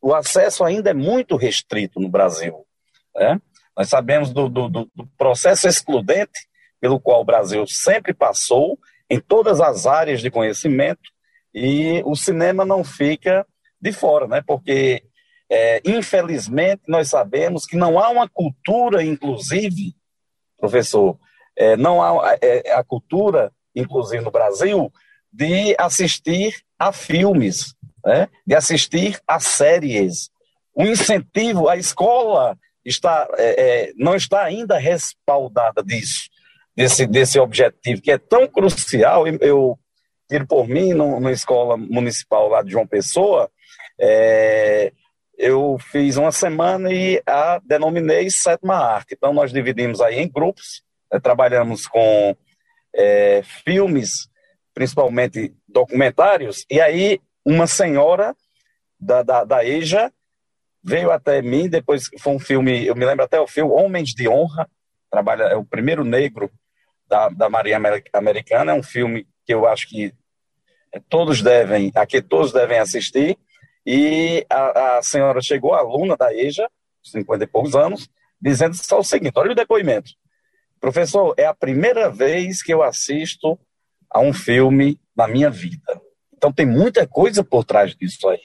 o 0.01 0.13
acesso 0.13 0.63
ainda 0.63 0.91
é 0.91 0.93
muito 0.93 1.35
restrito 1.35 1.99
no 1.99 2.09
Brasil. 2.09 2.65
Né? 3.15 3.41
Nós 3.75 3.89
sabemos 3.89 4.31
do, 4.31 4.47
do, 4.47 4.69
do 4.69 4.89
processo 5.17 5.67
excludente 5.67 6.48
pelo 6.79 6.99
qual 6.99 7.21
o 7.21 7.25
Brasil 7.25 7.65
sempre 7.67 8.13
passou 8.13 8.79
em 9.09 9.19
todas 9.19 9.59
as 9.59 9.85
áreas 9.85 10.21
de 10.21 10.29
conhecimento 10.29 11.01
e 11.53 12.01
o 12.05 12.15
cinema 12.15 12.63
não 12.63 12.83
fica 12.83 13.45
de 13.81 13.91
fora, 13.91 14.27
né? 14.27 14.41
Porque 14.45 15.03
é, 15.49 15.81
infelizmente 15.83 16.83
nós 16.87 17.09
sabemos 17.09 17.65
que 17.65 17.75
não 17.75 17.97
há 17.97 18.09
uma 18.09 18.29
cultura, 18.29 19.03
inclusive, 19.03 19.95
professor, 20.57 21.17
é, 21.57 21.75
não 21.75 22.01
há 22.01 22.37
é, 22.41 22.71
a 22.73 22.83
cultura, 22.83 23.51
inclusive 23.75 24.23
no 24.23 24.31
Brasil, 24.31 24.91
de 25.31 25.75
assistir 25.77 26.55
a 26.77 26.91
filmes, 26.91 27.73
né? 28.05 28.29
de 28.45 28.55
assistir 28.55 29.19
a 29.27 29.39
séries. 29.39 30.29
O 30.73 30.83
incentivo, 30.83 31.67
a 31.67 31.75
escola 31.75 32.57
está, 32.85 33.27
é, 33.37 33.87
é, 33.87 33.93
não 33.97 34.15
está 34.15 34.43
ainda 34.43 34.77
respaldada 34.77 35.83
disso 35.83 36.29
desse, 36.79 37.05
desse 37.05 37.37
objetivo, 37.37 38.01
que 38.01 38.09
é 38.09 38.17
tão 38.17 38.47
crucial. 38.47 39.25
Eu 39.41 39.77
tiro 40.29 40.47
por 40.47 40.65
mim, 40.65 40.93
numa 40.93 41.29
escola 41.29 41.75
municipal 41.75 42.47
lá 42.47 42.61
de 42.63 42.71
João 42.71 42.87
Pessoa, 42.87 43.51
é, 43.99 44.93
eu 45.37 45.77
fiz 45.91 46.15
uma 46.15 46.31
semana 46.31 46.89
e 46.93 47.21
a 47.27 47.59
denominei 47.65 48.29
Sétima 48.29 48.75
Arte. 48.75 49.13
Então, 49.13 49.33
nós 49.33 49.51
dividimos 49.51 49.99
aí 49.99 50.19
em 50.19 50.29
grupos, 50.29 50.81
né, 51.11 51.19
trabalhamos 51.19 51.85
com 51.85 52.33
é, 52.95 53.41
filmes, 53.65 54.29
principalmente 54.73 55.53
documentários, 55.67 56.65
e 56.69 56.79
aí 56.79 57.19
uma 57.45 57.67
senhora 57.67 58.33
da, 58.97 59.21
da, 59.21 59.43
da 59.43 59.65
EJA 59.65 60.13
veio 60.81 61.11
até 61.11 61.41
mim, 61.41 61.67
depois 61.67 62.09
foi 62.19 62.33
um 62.33 62.39
filme, 62.39 62.85
eu 62.85 62.95
me 62.95 63.05
lembro 63.05 63.25
até 63.25 63.37
o 63.37 63.47
filme 63.47 63.69
Homens 63.69 64.11
de 64.11 64.29
Honra, 64.29 64.69
trabalha, 65.11 65.43
é 65.43 65.55
o 65.57 65.65
primeiro 65.65 66.05
negro 66.05 66.49
da, 67.09 67.29
da 67.29 67.49
Marinha 67.49 67.79
Americana. 68.13 68.71
É 68.71 68.75
um 68.75 68.83
filme 68.83 69.27
que 69.45 69.53
eu 69.53 69.67
acho 69.67 69.89
que 69.89 70.13
todos 71.09 71.41
devem, 71.41 71.91
aqui 71.95 72.21
todos 72.21 72.53
devem 72.53 72.79
assistir. 72.79 73.37
E 73.85 74.45
a, 74.49 74.97
a 74.97 75.01
senhora 75.01 75.41
chegou, 75.41 75.73
aluna 75.73 76.15
da 76.15 76.33
EJA, 76.33 76.69
50 77.03 77.43
e 77.43 77.47
poucos 77.47 77.75
anos, 77.75 78.09
dizendo 78.39 78.75
só 78.75 78.99
o 78.99 79.03
seguinte: 79.03 79.33
olha 79.37 79.51
o 79.51 79.55
depoimento. 79.55 80.11
Professor, 80.79 81.33
é 81.37 81.45
a 81.45 81.53
primeira 81.53 82.09
vez 82.09 82.61
que 82.61 82.73
eu 82.73 82.83
assisto 82.83 83.59
a 84.09 84.19
um 84.19 84.31
filme 84.31 84.99
na 85.15 85.27
minha 85.27 85.49
vida. 85.49 86.01
Então 86.35 86.53
tem 86.53 86.65
muita 86.65 87.05
coisa 87.05 87.43
por 87.43 87.65
trás 87.65 87.95
disso 87.95 88.29
aí. 88.29 88.39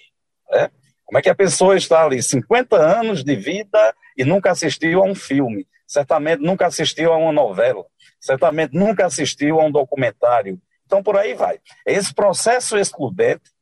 Né? 0.50 0.70
Como 1.04 1.18
é 1.18 1.22
que 1.22 1.30
a 1.30 1.34
pessoa 1.34 1.76
está 1.76 2.04
ali, 2.04 2.22
50 2.22 2.76
anos 2.76 3.22
de 3.22 3.36
vida 3.36 3.94
e 4.16 4.24
nunca 4.24 4.50
assistiu 4.50 5.00
a 5.00 5.06
um 5.06 5.14
filme? 5.14 5.66
Certamente 5.94 6.42
nunca 6.42 6.66
assistiu 6.66 7.12
a 7.12 7.16
uma 7.16 7.32
novela 7.32 7.84
certamente 8.24 8.74
nunca 8.74 9.04
assistiu 9.04 9.60
a 9.60 9.64
um 9.64 9.70
documentário. 9.70 10.58
Então, 10.86 11.02
por 11.02 11.16
aí 11.16 11.34
vai. 11.34 11.60
Esse 11.84 12.14
processo 12.14 12.78
excludente 12.78 13.52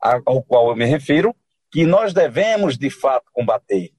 ao 0.00 0.42
qual 0.42 0.70
eu 0.70 0.76
me 0.76 0.86
refiro, 0.86 1.34
que 1.70 1.84
nós 1.84 2.14
devemos, 2.14 2.78
de 2.78 2.88
fato, 2.88 3.26
combater. 3.32 3.90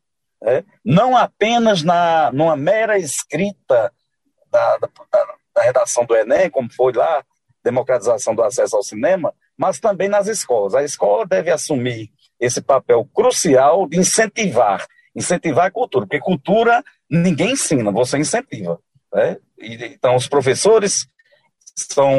Né? 0.41 0.63
Não 0.83 1.15
apenas 1.15 1.83
na, 1.83 2.31
numa 2.31 2.55
mera 2.55 2.97
escrita 2.97 3.91
da, 4.49 4.77
da, 4.77 4.89
da 5.53 5.61
redação 5.61 6.05
do 6.05 6.15
Enem, 6.15 6.49
como 6.49 6.71
foi 6.71 6.93
lá, 6.93 7.23
democratização 7.63 8.33
do 8.33 8.43
acesso 8.43 8.75
ao 8.75 8.83
cinema, 8.83 9.33
mas 9.55 9.79
também 9.79 10.07
nas 10.07 10.27
escolas. 10.27 10.73
A 10.73 10.83
escola 10.83 11.25
deve 11.25 11.51
assumir 11.51 12.09
esse 12.39 12.61
papel 12.61 13.07
crucial 13.13 13.87
de 13.87 13.99
incentivar, 13.99 14.87
incentivar 15.15 15.65
a 15.65 15.71
cultura, 15.71 16.05
porque 16.05 16.19
cultura 16.19 16.83
ninguém 17.09 17.51
ensina, 17.51 17.91
você 17.91 18.17
incentiva. 18.17 18.79
Né? 19.13 19.37
então, 19.59 20.15
os 20.15 20.27
professores 20.27 21.07
são 21.75 22.11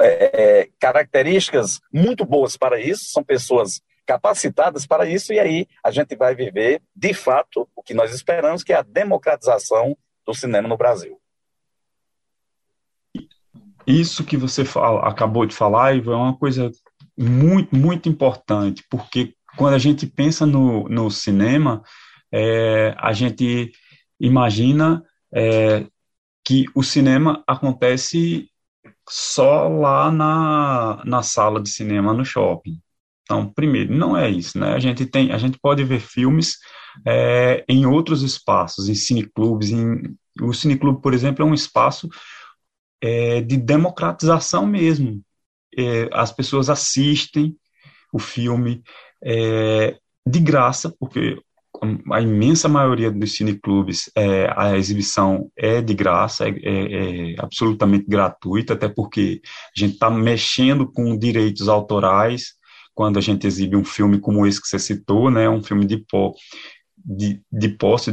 é, 0.00 0.60
é, 0.60 0.68
características 0.78 1.80
muito 1.92 2.24
boas 2.24 2.56
para 2.56 2.80
isso, 2.80 3.04
são 3.10 3.22
pessoas 3.24 3.80
capacitadas 4.06 4.86
para 4.86 5.08
isso, 5.08 5.32
e 5.32 5.38
aí 5.38 5.66
a 5.84 5.90
gente 5.90 6.16
vai 6.16 6.34
viver, 6.34 6.82
de 6.94 7.14
fato, 7.14 7.68
o 7.74 7.82
que 7.82 7.94
nós 7.94 8.12
esperamos, 8.12 8.62
que 8.62 8.72
é 8.72 8.76
a 8.76 8.82
democratização 8.82 9.96
do 10.26 10.34
cinema 10.34 10.68
no 10.68 10.76
Brasil. 10.76 11.20
Isso 13.86 14.24
que 14.24 14.36
você 14.36 14.64
fala, 14.64 15.08
acabou 15.08 15.46
de 15.46 15.54
falar, 15.54 15.96
Ivo, 15.96 16.12
é 16.12 16.16
uma 16.16 16.36
coisa 16.36 16.70
muito, 17.16 17.74
muito 17.74 18.08
importante, 18.08 18.84
porque 18.90 19.34
quando 19.56 19.74
a 19.74 19.78
gente 19.78 20.06
pensa 20.06 20.44
no, 20.44 20.88
no 20.88 21.10
cinema, 21.10 21.82
é, 22.32 22.94
a 22.98 23.12
gente 23.12 23.72
imagina 24.20 25.02
é, 25.32 25.86
que 26.44 26.66
o 26.74 26.82
cinema 26.82 27.42
acontece 27.46 28.50
só 29.08 29.68
lá 29.68 30.10
na, 30.10 31.02
na 31.04 31.22
sala 31.22 31.60
de 31.60 31.70
cinema 31.70 32.12
no 32.12 32.24
shopping. 32.24 32.80
Então, 33.22 33.52
primeiro, 33.52 33.94
não 33.94 34.16
é 34.16 34.28
isso, 34.28 34.58
né? 34.58 34.74
A 34.74 34.78
gente 34.78 35.06
tem, 35.06 35.32
a 35.32 35.38
gente 35.38 35.58
pode 35.58 35.84
ver 35.84 36.00
filmes 36.00 36.58
é, 37.06 37.64
em 37.68 37.86
outros 37.86 38.22
espaços, 38.22 38.88
em 38.88 38.94
cineclubes, 38.94 39.70
em, 39.70 40.16
o 40.40 40.52
cineclube, 40.52 41.00
por 41.00 41.14
exemplo, 41.14 41.44
é 41.44 41.48
um 41.48 41.54
espaço 41.54 42.08
é, 43.00 43.40
de 43.40 43.56
democratização 43.56 44.66
mesmo. 44.66 45.22
É, 45.76 46.08
as 46.12 46.32
pessoas 46.32 46.68
assistem 46.68 47.56
o 48.12 48.18
filme 48.18 48.82
é, 49.22 49.96
de 50.26 50.40
graça, 50.40 50.94
porque 50.98 51.40
a 52.12 52.20
imensa 52.20 52.68
maioria 52.68 53.10
dos 53.10 53.34
cineclubes, 53.34 54.10
é, 54.14 54.52
a 54.56 54.76
exibição 54.76 55.50
é 55.56 55.80
de 55.80 55.94
graça, 55.94 56.48
é, 56.48 56.50
é, 56.62 57.32
é 57.32 57.34
absolutamente 57.38 58.06
gratuita, 58.06 58.74
até 58.74 58.88
porque 58.88 59.40
a 59.76 59.80
gente 59.80 59.94
está 59.94 60.10
mexendo 60.10 60.90
com 60.90 61.16
direitos 61.16 61.68
autorais 61.68 62.54
quando 62.94 63.18
a 63.18 63.22
gente 63.22 63.46
exibe 63.46 63.76
um 63.76 63.84
filme 63.84 64.18
como 64.18 64.46
esse 64.46 64.60
que 64.60 64.68
você 64.68 64.78
citou, 64.78 65.30
né, 65.30 65.48
um 65.48 65.62
filme 65.62 65.86
de, 65.86 65.98
pó, 65.98 66.32
de, 66.96 67.40
de 67.50 67.68
posse 67.70 68.12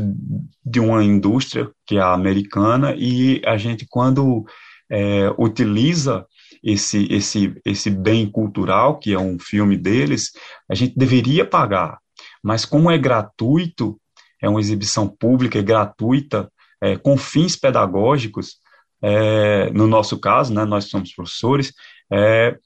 de 0.66 0.80
uma 0.80 1.04
indústria 1.04 1.70
que 1.86 1.98
é 1.98 2.00
a 2.00 2.14
americana, 2.14 2.96
e 2.98 3.42
a 3.46 3.58
gente, 3.58 3.86
quando 3.90 4.46
é, 4.90 5.30
utiliza 5.38 6.26
esse, 6.64 7.08
esse, 7.12 7.54
esse 7.66 7.90
bem 7.90 8.30
cultural, 8.30 8.98
que 8.98 9.14
é 9.14 9.20
um 9.20 9.38
filme 9.38 9.76
deles, 9.76 10.32
a 10.70 10.76
gente 10.76 10.98
deveria 10.98 11.46
pagar 11.46 12.00
mas 12.44 12.65
como 12.65 12.89
é 12.91 12.98
gratuito, 12.98 14.00
é 14.41 14.48
uma 14.48 14.60
exibição 14.60 15.08
pública, 15.08 15.60
é 15.60 15.63
gratuita, 15.63 16.51
é, 16.82 16.96
com 16.96 17.17
fins 17.17 17.56
pedagógicos, 17.56 18.58
é, 19.01 19.70
no 19.72 19.88
nosso 19.88 20.20
caso, 20.20 20.53
né, 20.53 20.65
nós 20.65 20.86
somos 20.86 21.13
professores, 21.13 21.74
é, 22.12 22.58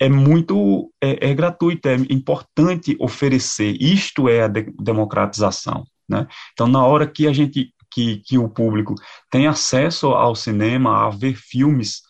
é 0.00 0.08
muito, 0.08 0.92
é, 1.00 1.30
é, 1.30 1.34
gratuito, 1.34 1.88
é 1.88 1.94
importante 2.10 2.96
oferecer, 3.00 3.76
isto 3.80 4.28
é 4.28 4.42
a 4.42 4.48
de, 4.48 4.62
democratização, 4.80 5.84
né? 6.08 6.26
Então, 6.52 6.66
na 6.66 6.84
hora 6.84 7.06
que 7.06 7.26
a 7.26 7.32
gente, 7.32 7.72
que, 7.90 8.18
que 8.18 8.36
o 8.36 8.48
público 8.48 8.94
tem 9.30 9.46
acesso 9.46 10.08
ao 10.08 10.34
cinema, 10.34 11.06
a 11.06 11.10
ver 11.10 11.36
filmes 11.36 12.02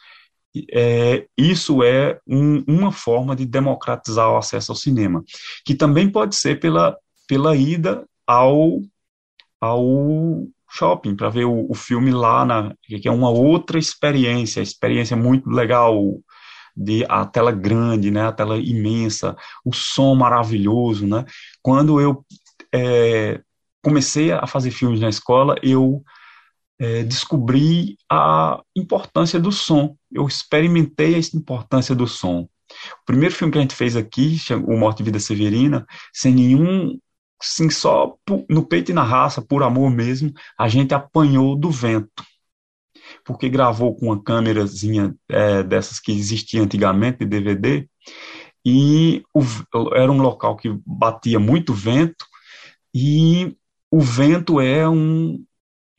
é, 0.72 1.26
isso 1.36 1.82
é 1.82 2.18
um, 2.26 2.62
uma 2.66 2.92
forma 2.92 3.34
de 3.34 3.44
democratizar 3.44 4.30
o 4.30 4.36
acesso 4.36 4.72
ao 4.72 4.76
cinema, 4.76 5.24
que 5.64 5.74
também 5.74 6.08
pode 6.08 6.36
ser 6.36 6.60
pela, 6.60 6.96
pela 7.26 7.56
ida 7.56 8.04
ao, 8.26 8.80
ao 9.60 10.46
shopping 10.70 11.16
para 11.16 11.28
ver 11.28 11.44
o, 11.44 11.70
o, 11.70 11.74
filme 11.74 12.10
lá, 12.10 12.44
na, 12.44 12.74
que 12.82 13.08
é 13.08 13.12
uma 13.12 13.30
outra 13.30 13.78
experiência, 13.78 14.60
experiência 14.60 15.16
muito 15.16 15.48
legal 15.50 15.98
de 16.76 17.04
a 17.08 17.24
tela 17.24 17.52
grande, 17.52 18.10
né, 18.10 18.26
a 18.26 18.32
tela 18.32 18.56
imensa, 18.58 19.36
o 19.64 19.72
som 19.72 20.14
maravilhoso, 20.14 21.06
né. 21.06 21.24
Quando 21.62 22.00
eu 22.00 22.24
é, 22.72 23.40
comecei 23.82 24.32
a 24.32 24.46
fazer 24.46 24.70
filmes 24.70 25.00
na 25.00 25.08
escola, 25.08 25.56
eu 25.62 26.02
é, 26.78 27.02
descobri 27.02 27.96
a 28.10 28.62
importância 28.76 29.38
do 29.38 29.52
som. 29.52 29.96
Eu 30.10 30.26
experimentei 30.26 31.14
a 31.14 31.18
importância 31.34 31.94
do 31.94 32.06
som. 32.06 32.48
O 33.02 33.04
primeiro 33.06 33.34
filme 33.34 33.52
que 33.52 33.58
a 33.58 33.62
gente 33.62 33.74
fez 33.74 33.96
aqui, 33.96 34.36
O 34.66 34.76
Morte 34.76 35.00
e 35.00 35.04
Vida 35.04 35.20
Severina, 35.20 35.86
sem 36.12 36.34
nenhum, 36.34 36.98
sim, 37.40 37.70
só 37.70 38.16
no 38.48 38.66
peito 38.66 38.90
e 38.90 38.94
na 38.94 39.02
raça, 39.02 39.42
por 39.42 39.62
amor 39.62 39.90
mesmo, 39.90 40.32
a 40.58 40.68
gente 40.68 40.94
apanhou 40.94 41.56
do 41.56 41.70
vento. 41.70 42.24
Porque 43.24 43.48
gravou 43.48 43.94
com 43.94 44.06
uma 44.06 44.22
câmerazinha 44.22 45.14
é, 45.28 45.62
dessas 45.62 46.00
que 46.00 46.10
existia 46.10 46.62
antigamente, 46.62 47.18
de 47.18 47.26
DVD, 47.26 47.88
e 48.64 49.22
o, 49.34 49.42
era 49.94 50.10
um 50.10 50.22
local 50.22 50.56
que 50.56 50.74
batia 50.86 51.38
muito 51.38 51.74
vento, 51.74 52.24
e 52.94 53.56
o 53.90 54.00
vento 54.00 54.60
é 54.60 54.88
um, 54.88 55.44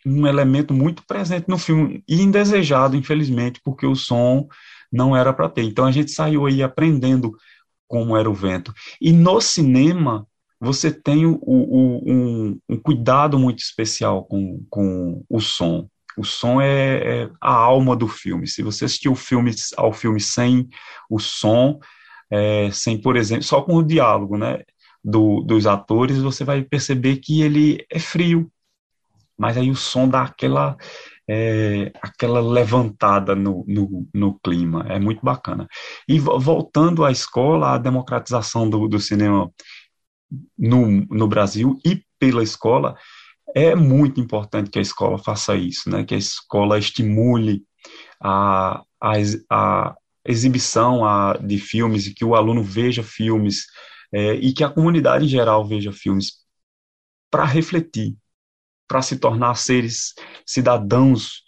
um 0.05 0.27
elemento 0.27 0.73
muito 0.73 1.03
presente 1.05 1.49
no 1.49 1.57
filme 1.57 2.03
e 2.07 2.21
indesejado, 2.21 2.95
infelizmente, 2.95 3.59
porque 3.63 3.85
o 3.85 3.95
som 3.95 4.47
não 4.91 5.15
era 5.15 5.33
para 5.33 5.49
ter. 5.49 5.63
Então 5.63 5.85
a 5.85 5.91
gente 5.91 6.11
saiu 6.11 6.45
aí 6.45 6.61
aprendendo 6.61 7.35
como 7.87 8.15
era 8.15 8.29
o 8.29 8.33
vento. 8.33 8.73
E 9.01 9.11
no 9.11 9.41
cinema 9.41 10.27
você 10.59 10.91
tem 10.91 11.25
o, 11.25 11.39
o, 11.41 12.11
um, 12.11 12.59
um, 12.69 12.77
cuidado 12.77 13.37
muito 13.37 13.59
especial 13.59 14.23
com, 14.23 14.65
com 14.69 15.23
o 15.29 15.39
som. 15.39 15.87
O 16.17 16.23
som 16.23 16.61
é, 16.61 17.23
é, 17.23 17.29
a 17.41 17.53
alma 17.53 17.95
do 17.95 18.07
filme. 18.07 18.47
Se 18.47 18.63
você 18.63 18.85
assistir 18.85 19.09
o 19.09 19.15
filme, 19.15 19.51
ao 19.75 19.91
filme 19.91 20.19
sem 20.19 20.69
o 21.09 21.19
som, 21.19 21.79
é, 22.31 22.69
sem, 22.71 22.99
por 22.99 23.17
exemplo, 23.17 23.43
só 23.43 23.61
com 23.61 23.75
o 23.75 23.83
diálogo, 23.83 24.37
né, 24.37 24.61
do, 25.03 25.41
dos 25.41 25.67
atores, 25.67 26.17
você 26.17 26.43
vai 26.43 26.63
perceber 26.63 27.17
que 27.17 27.41
ele 27.41 27.85
é 27.91 27.99
frio, 27.99 28.49
mas 29.37 29.57
aí 29.57 29.69
o 29.69 29.75
som 29.75 30.07
dá 30.07 30.23
aquela, 30.23 30.77
é, 31.27 31.91
aquela 32.01 32.39
levantada 32.41 33.35
no, 33.35 33.65
no, 33.67 34.07
no, 34.13 34.39
clima, 34.39 34.85
é 34.89 34.99
muito 34.99 35.23
bacana. 35.23 35.67
E 36.07 36.19
voltando 36.19 37.03
à 37.03 37.11
escola, 37.11 37.73
a 37.73 37.77
democratização 37.77 38.69
do, 38.69 38.87
do 38.87 38.99
cinema 38.99 39.51
no, 40.57 40.87
no 41.07 41.27
Brasil 41.27 41.77
e 41.85 42.01
pela 42.19 42.43
escola, 42.43 42.95
é 43.55 43.75
muito 43.75 44.19
importante 44.19 44.69
que 44.69 44.79
a 44.79 44.81
escola 44.81 45.17
faça 45.17 45.55
isso, 45.55 45.89
né? 45.89 46.03
que 46.03 46.15
a 46.15 46.17
escola 46.17 46.77
estimule 46.77 47.63
a, 48.21 48.81
a, 49.01 49.13
a 49.49 49.95
exibição 50.25 51.05
a, 51.05 51.37
de 51.37 51.57
filmes 51.57 52.07
e 52.07 52.13
que 52.13 52.25
o 52.25 52.35
aluno 52.35 52.63
veja 52.63 53.03
filmes 53.03 53.65
é, 54.11 54.33
e 54.33 54.53
que 54.53 54.63
a 54.63 54.69
comunidade 54.69 55.25
em 55.25 55.29
geral 55.29 55.65
veja 55.65 55.91
filmes 55.91 56.45
para 57.29 57.45
refletir, 57.45 58.15
para 58.87 59.01
se 59.01 59.17
tornar 59.17 59.55
seres 59.55 60.13
cidadãos 60.45 61.43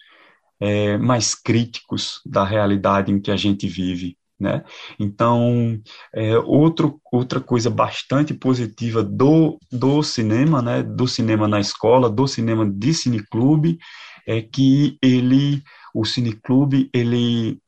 é, 0.60 0.98
mais 0.98 1.36
críticos 1.36 2.22
da 2.26 2.44
realidade 2.44 3.12
em 3.12 3.20
que 3.20 3.32
a 3.32 3.38
gente 3.38 3.68
vive. 3.68 4.18
Né? 4.40 4.64
Então, 5.00 5.82
é, 6.14 6.38
outro, 6.38 7.02
outra 7.12 7.42
coisa 7.42 7.70
bastante 7.70 8.34
positiva 8.34 9.04
do, 9.04 9.58
do 9.72 10.04
cinema, 10.04 10.62
né, 10.62 10.84
do 10.84 11.08
cinema 11.08 11.48
na 11.48 11.60
escola, 11.60 12.10
do 12.10 12.28
cinema 12.28 12.70
de 12.70 12.94
cineclube, 12.94 13.80
é 14.28 14.42
que 14.42 14.98
ele, 15.02 15.64
o 15.94 16.06
cineclube, 16.06 16.90
ele, 16.94 17.60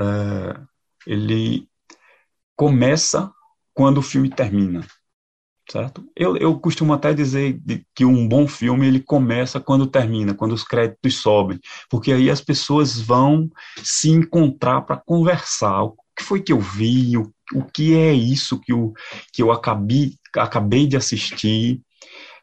é, 0.00 0.60
ele 1.06 1.68
começa 2.56 3.30
quando 3.74 3.98
o 3.98 4.02
filme 4.02 4.30
termina 4.30 4.86
certo? 5.70 6.04
Eu, 6.16 6.36
eu 6.36 6.58
costumo 6.58 6.92
até 6.92 7.12
dizer 7.12 7.60
que 7.94 8.04
um 8.04 8.26
bom 8.26 8.46
filme 8.46 8.86
ele 8.86 9.00
começa 9.00 9.60
quando 9.60 9.86
termina, 9.86 10.34
quando 10.34 10.52
os 10.52 10.64
créditos 10.64 11.16
sobem, 11.16 11.60
porque 11.90 12.12
aí 12.12 12.30
as 12.30 12.40
pessoas 12.40 13.00
vão 13.00 13.48
se 13.82 14.10
encontrar 14.10 14.82
para 14.82 14.96
conversar. 14.96 15.82
O 15.84 15.96
que 16.16 16.24
foi 16.24 16.42
que 16.42 16.52
eu 16.52 16.60
vi? 16.60 17.16
O, 17.16 17.32
o 17.54 17.64
que 17.64 17.94
é 17.94 18.12
isso 18.12 18.58
que 18.60 18.72
eu, 18.72 18.92
que 19.32 19.42
eu 19.42 19.52
acabei, 19.52 20.14
acabei 20.34 20.86
de 20.86 20.96
assistir? 20.96 21.80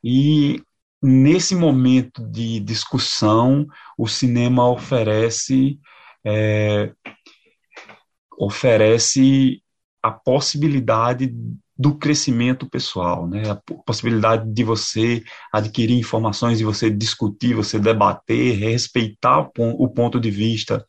E 0.04 0.62
nesse 1.02 1.56
momento 1.56 2.24
de 2.28 2.60
discussão, 2.60 3.66
o 3.98 4.08
cinema 4.08 4.70
oferece 4.70 5.80
é, 6.24 6.92
oferece 8.38 9.62
a 10.02 10.12
possibilidade 10.12 11.34
do 11.78 11.96
crescimento 11.96 12.70
pessoal, 12.70 13.28
né? 13.28 13.50
A 13.50 13.56
possibilidade 13.86 14.50
de 14.52 14.64
você 14.64 15.24
adquirir 15.52 15.98
informações, 15.98 16.58
de 16.58 16.64
você 16.64 16.90
discutir, 16.90 17.54
você 17.54 17.78
debater, 17.78 18.58
respeitar 18.58 19.50
o 19.58 19.90
ponto 19.90 20.20
de 20.20 20.32
vista 20.32 20.86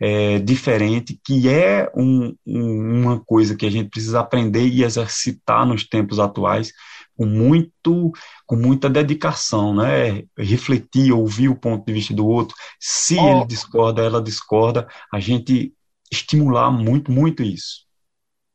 é, 0.00 0.38
diferente, 0.38 1.18
que 1.24 1.48
é 1.48 1.90
um, 1.96 2.34
um, 2.46 3.02
uma 3.02 3.20
coisa 3.20 3.56
que 3.56 3.66
a 3.66 3.70
gente 3.70 3.90
precisa 3.90 4.20
aprender 4.20 4.66
e 4.68 4.84
exercitar 4.84 5.66
nos 5.66 5.86
tempos 5.86 6.20
atuais 6.20 6.72
com 7.16 7.26
muito 7.26 8.12
com 8.46 8.54
muita 8.54 8.88
dedicação, 8.88 9.74
né? 9.74 10.22
Refletir, 10.38 11.12
ouvir 11.12 11.48
o 11.48 11.56
ponto 11.56 11.84
de 11.84 11.92
vista 11.92 12.14
do 12.14 12.26
outro. 12.26 12.54
Se 12.78 13.16
oh. 13.18 13.28
ele 13.28 13.46
discorda, 13.46 14.02
ela 14.02 14.22
discorda, 14.22 14.86
a 15.12 15.18
gente 15.18 15.74
estimular 16.12 16.70
muito, 16.70 17.10
muito 17.10 17.42
isso. 17.42 17.87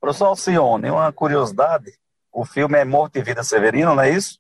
Professor 0.03 0.25
Alcione, 0.25 0.89
uma 0.89 1.13
curiosidade, 1.13 1.93
o 2.29 2.43
filme 2.43 2.77
é 2.77 2.83
Morte 2.83 3.19
e 3.19 3.23
Vida 3.23 3.41
Severino, 3.41 3.95
não 3.95 4.03
é 4.03 4.09
isso? 4.09 4.37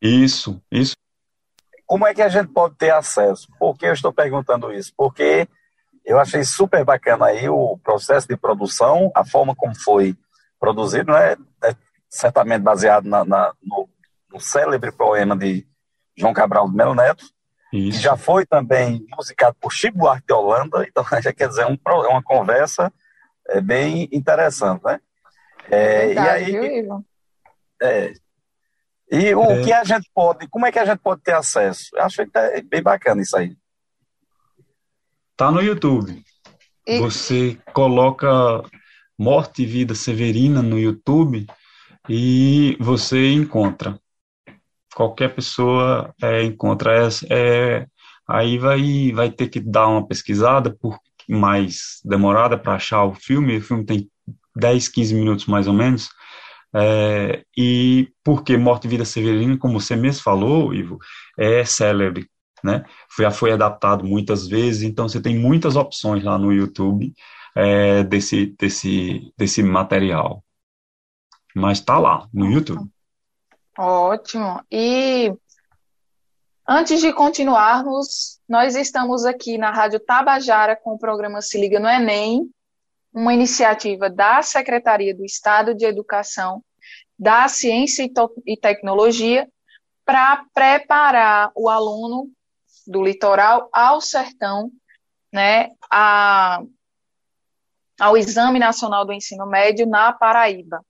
Isso, 0.00 0.58
isso. 0.72 0.96
Como 1.84 2.06
é 2.06 2.14
que 2.14 2.22
a 2.22 2.30
gente 2.30 2.48
pode 2.48 2.74
ter 2.76 2.94
acesso? 2.94 3.46
Por 3.58 3.76
que 3.76 3.84
eu 3.84 3.92
estou 3.92 4.10
perguntando 4.10 4.72
isso? 4.72 4.90
Porque 4.96 5.46
eu 6.02 6.18
achei 6.18 6.44
super 6.44 6.82
bacana 6.82 7.26
aí 7.26 7.46
o 7.46 7.76
processo 7.84 8.26
de 8.26 8.34
produção, 8.34 9.12
a 9.14 9.22
forma 9.22 9.54
como 9.54 9.78
foi 9.78 10.16
produzido, 10.58 11.12
né? 11.12 11.32
É 11.62 11.76
certamente 12.08 12.62
baseado 12.62 13.04
na, 13.04 13.26
na 13.26 13.52
no, 13.62 13.86
no, 14.32 14.40
célebre 14.40 14.92
poema 14.92 15.36
de 15.36 15.66
João 16.16 16.32
Cabral 16.32 16.70
de 16.70 16.74
Melo 16.74 16.94
Neto, 16.94 17.26
Isso. 17.70 17.98
que 17.98 18.02
já 18.02 18.16
foi 18.16 18.46
também 18.46 19.04
musicado 19.14 19.54
por 19.60 19.70
Chico 19.70 19.98
Buarque 19.98 20.26
de 20.26 20.32
Holanda, 20.32 20.86
então 20.88 21.04
já 21.20 21.34
quer 21.34 21.48
dizer 21.48 21.66
um, 21.66 21.76
uma 22.08 22.22
conversa 22.22 22.90
é 23.48 23.60
bem 23.60 24.08
interessante, 24.12 24.82
né? 24.84 25.00
É, 25.70 26.06
Verdade, 26.06 26.50
e 26.50 26.56
aí, 26.56 26.82
viu, 26.82 27.04
é, 27.80 28.12
e 29.12 29.34
o 29.34 29.42
é. 29.42 29.62
que 29.62 29.70
a 29.70 29.84
gente 29.84 30.10
pode, 30.14 30.48
como 30.48 30.64
é 30.64 30.72
que 30.72 30.78
a 30.78 30.86
gente 30.86 31.00
pode 31.00 31.20
ter 31.20 31.34
acesso? 31.34 31.90
Eu 31.94 32.02
acho 32.02 32.24
que 32.24 32.38
é 32.38 32.62
bem 32.62 32.82
bacana 32.82 33.20
isso 33.20 33.36
aí. 33.36 33.54
Tá 35.36 35.50
no 35.50 35.60
YouTube. 35.60 36.24
E... 36.86 36.98
Você 36.98 37.58
coloca 37.74 38.28
Morte 39.18 39.64
e 39.64 39.66
Vida 39.66 39.94
Severina 39.94 40.62
no 40.62 40.78
YouTube 40.78 41.46
e 42.08 42.74
você 42.80 43.34
encontra. 43.34 44.00
Qualquer 44.94 45.34
pessoa 45.34 46.14
é, 46.22 46.44
encontra 46.44 46.96
essa. 46.96 47.26
É, 47.28 47.86
aí 48.26 48.56
vai, 48.56 49.12
vai 49.12 49.30
ter 49.30 49.48
que 49.48 49.60
dar 49.60 49.88
uma 49.88 50.06
pesquisada 50.06 50.74
por 50.74 50.98
mais 51.28 52.00
demorada 52.04 52.58
para 52.58 52.74
achar 52.74 53.04
o 53.04 53.14
filme. 53.14 53.58
O 53.58 53.62
filme 53.62 53.84
tem 53.84 54.10
10, 54.56 54.88
15 54.88 55.14
minutos 55.14 55.46
mais 55.46 55.66
ou 55.66 55.74
menos. 55.74 56.10
É, 56.74 57.44
e 57.56 58.10
porque 58.24 58.56
Morte 58.56 58.86
e 58.86 58.88
Vida 58.88 59.04
Severina, 59.04 59.58
como 59.58 59.78
você 59.78 59.94
mesmo 59.94 60.22
falou, 60.22 60.74
Ivo, 60.74 60.98
é 61.38 61.64
célebre, 61.64 62.28
né? 62.64 62.84
Já 63.18 63.30
foi 63.30 63.52
adaptado 63.52 64.04
muitas 64.04 64.48
vezes, 64.48 64.82
então 64.82 65.08
você 65.08 65.20
tem 65.20 65.38
muitas 65.38 65.76
opções 65.76 66.24
lá 66.24 66.38
no 66.38 66.52
YouTube 66.52 67.12
é, 67.54 68.02
desse, 68.04 68.46
desse, 68.58 69.32
desse 69.36 69.62
material. 69.62 70.42
Mas 71.54 71.78
está 71.78 71.98
lá, 71.98 72.26
no 72.32 72.50
YouTube. 72.50 72.88
Ótimo. 73.78 74.62
E 74.70 75.34
antes 76.72 77.02
de 77.02 77.12
continuarmos, 77.12 78.40
nós 78.48 78.74
estamos 78.74 79.26
aqui 79.26 79.58
na 79.58 79.70
Rádio 79.70 80.00
Tabajara 80.00 80.74
com 80.74 80.94
o 80.94 80.98
programa 80.98 81.42
Se 81.42 81.60
Liga 81.60 81.78
no 81.78 81.86
Enem, 81.86 82.50
uma 83.12 83.34
iniciativa 83.34 84.08
da 84.08 84.40
Secretaria 84.40 85.14
do 85.14 85.22
Estado 85.22 85.74
de 85.74 85.84
Educação, 85.84 86.64
da 87.18 87.46
Ciência 87.46 88.10
e 88.46 88.56
Tecnologia, 88.56 89.46
para 90.02 90.46
preparar 90.54 91.52
o 91.54 91.68
aluno 91.68 92.30
do 92.86 93.02
litoral 93.02 93.68
ao 93.70 94.00
sertão, 94.00 94.70
né, 95.30 95.68
a, 95.90 96.62
ao 98.00 98.16
Exame 98.16 98.58
Nacional 98.58 99.04
do 99.04 99.12
Ensino 99.12 99.46
Médio 99.46 99.86
na 99.86 100.10
Paraíba. 100.10 100.82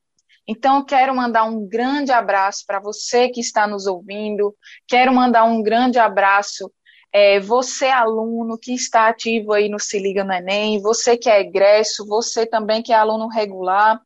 Então, 0.53 0.85
quero 0.85 1.15
mandar 1.17 1.45
um 1.45 1.67
grande 1.67 2.13
abraço 2.13 2.65
para 2.67 2.79
você 2.79 3.31
que 3.31 3.41
está 3.41 3.67
nos 3.67 3.87
ouvindo, 3.87 4.55
quero 4.87 5.11
mandar 5.15 5.45
um 5.45 5.63
grande 5.63 5.99
abraço 5.99 6.71
é, 7.11 7.41
você, 7.41 7.87
aluno 7.87 8.59
que 8.59 8.75
está 8.75 9.09
ativo 9.09 9.55
aí 9.55 9.71
no 9.71 9.81
Se 9.81 9.99
Liga 9.99 10.23
no 10.23 10.33
Enem, 10.33 10.79
você 10.83 11.17
que 11.17 11.31
é 11.31 11.41
egresso, 11.41 12.07
você 12.07 12.45
também 12.45 12.83
que 12.83 12.93
é 12.93 12.97
aluno 12.97 13.29
regular, 13.29 13.99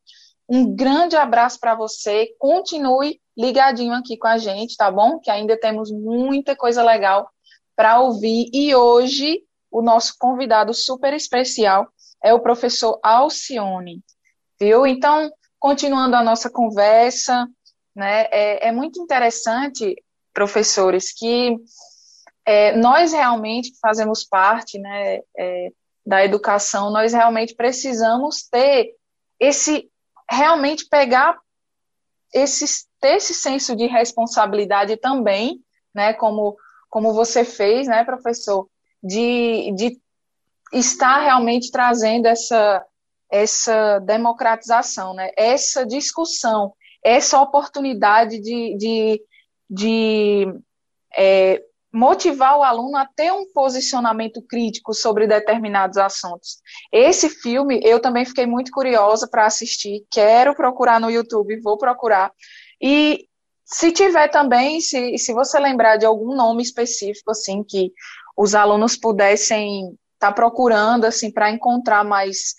um 0.48 0.72
grande 0.72 1.16
abraço 1.16 1.58
para 1.58 1.74
você. 1.74 2.28
Continue 2.38 3.20
ligadinho 3.36 3.92
aqui 3.92 4.16
com 4.16 4.28
a 4.28 4.38
gente, 4.38 4.76
tá 4.76 4.88
bom? 4.88 5.18
Que 5.18 5.30
ainda 5.30 5.58
temos 5.58 5.90
muita 5.90 6.54
coisa 6.54 6.80
legal 6.80 7.28
para 7.74 8.00
ouvir. 8.00 8.48
E 8.52 8.72
hoje, 8.72 9.42
o 9.68 9.82
nosso 9.82 10.14
convidado 10.16 10.72
super 10.72 11.12
especial 11.12 11.88
é 12.22 12.32
o 12.32 12.40
professor 12.40 13.00
Alcione, 13.02 14.00
viu? 14.60 14.86
Então, 14.86 15.28
continuando 15.58 16.16
a 16.16 16.22
nossa 16.22 16.50
conversa, 16.50 17.46
né, 17.94 18.26
é, 18.30 18.68
é 18.68 18.72
muito 18.72 19.00
interessante, 19.00 19.96
professores, 20.32 21.12
que 21.12 21.56
é, 22.44 22.76
nós 22.76 23.12
realmente 23.12 23.72
fazemos 23.80 24.24
parte 24.24 24.78
né, 24.78 25.20
é, 25.36 25.72
da 26.06 26.24
educação, 26.24 26.90
nós 26.92 27.12
realmente 27.12 27.54
precisamos 27.54 28.46
ter 28.48 28.94
esse, 29.40 29.90
realmente 30.30 30.86
pegar 30.88 31.38
esse, 32.32 32.64
ter 33.00 33.16
esse 33.16 33.34
senso 33.34 33.74
de 33.74 33.86
responsabilidade 33.86 34.96
também, 34.98 35.60
né, 35.94 36.12
como, 36.12 36.56
como 36.88 37.12
você 37.12 37.44
fez, 37.44 37.88
né, 37.88 38.04
professor, 38.04 38.68
de, 39.02 39.72
de 39.72 39.98
estar 40.72 41.20
realmente 41.20 41.70
trazendo 41.70 42.26
essa, 42.26 42.84
essa 43.30 43.98
democratização, 44.00 45.14
né, 45.14 45.30
essa 45.36 45.84
discussão, 45.84 46.72
essa 47.04 47.40
oportunidade 47.40 48.40
de, 48.40 48.76
de, 48.76 49.22
de 49.68 50.46
é, 51.16 51.62
motivar 51.92 52.58
o 52.58 52.62
aluno 52.62 52.96
a 52.96 53.06
ter 53.06 53.32
um 53.32 53.50
posicionamento 53.52 54.42
crítico 54.42 54.92
sobre 54.92 55.26
determinados 55.26 55.96
assuntos. 55.96 56.58
Esse 56.92 57.28
filme 57.28 57.80
eu 57.82 58.00
também 58.00 58.24
fiquei 58.24 58.44
muito 58.44 58.70
curiosa 58.70 59.26
para 59.30 59.46
assistir, 59.46 60.04
quero 60.10 60.54
procurar 60.54 61.00
no 61.00 61.10
YouTube, 61.10 61.60
vou 61.62 61.78
procurar. 61.78 62.30
E 62.80 63.26
se 63.64 63.90
tiver 63.90 64.28
também, 64.28 64.80
se, 64.80 65.16
se 65.16 65.32
você 65.32 65.58
lembrar 65.58 65.96
de 65.96 66.04
algum 66.04 66.34
nome 66.34 66.62
específico 66.62 67.30
assim 67.30 67.64
que 67.64 67.90
os 68.36 68.54
alunos 68.54 68.96
pudessem 68.96 69.86
estar 70.14 70.28
tá 70.28 70.32
procurando 70.32 71.04
assim 71.06 71.32
para 71.32 71.50
encontrar 71.50 72.04
mais 72.04 72.54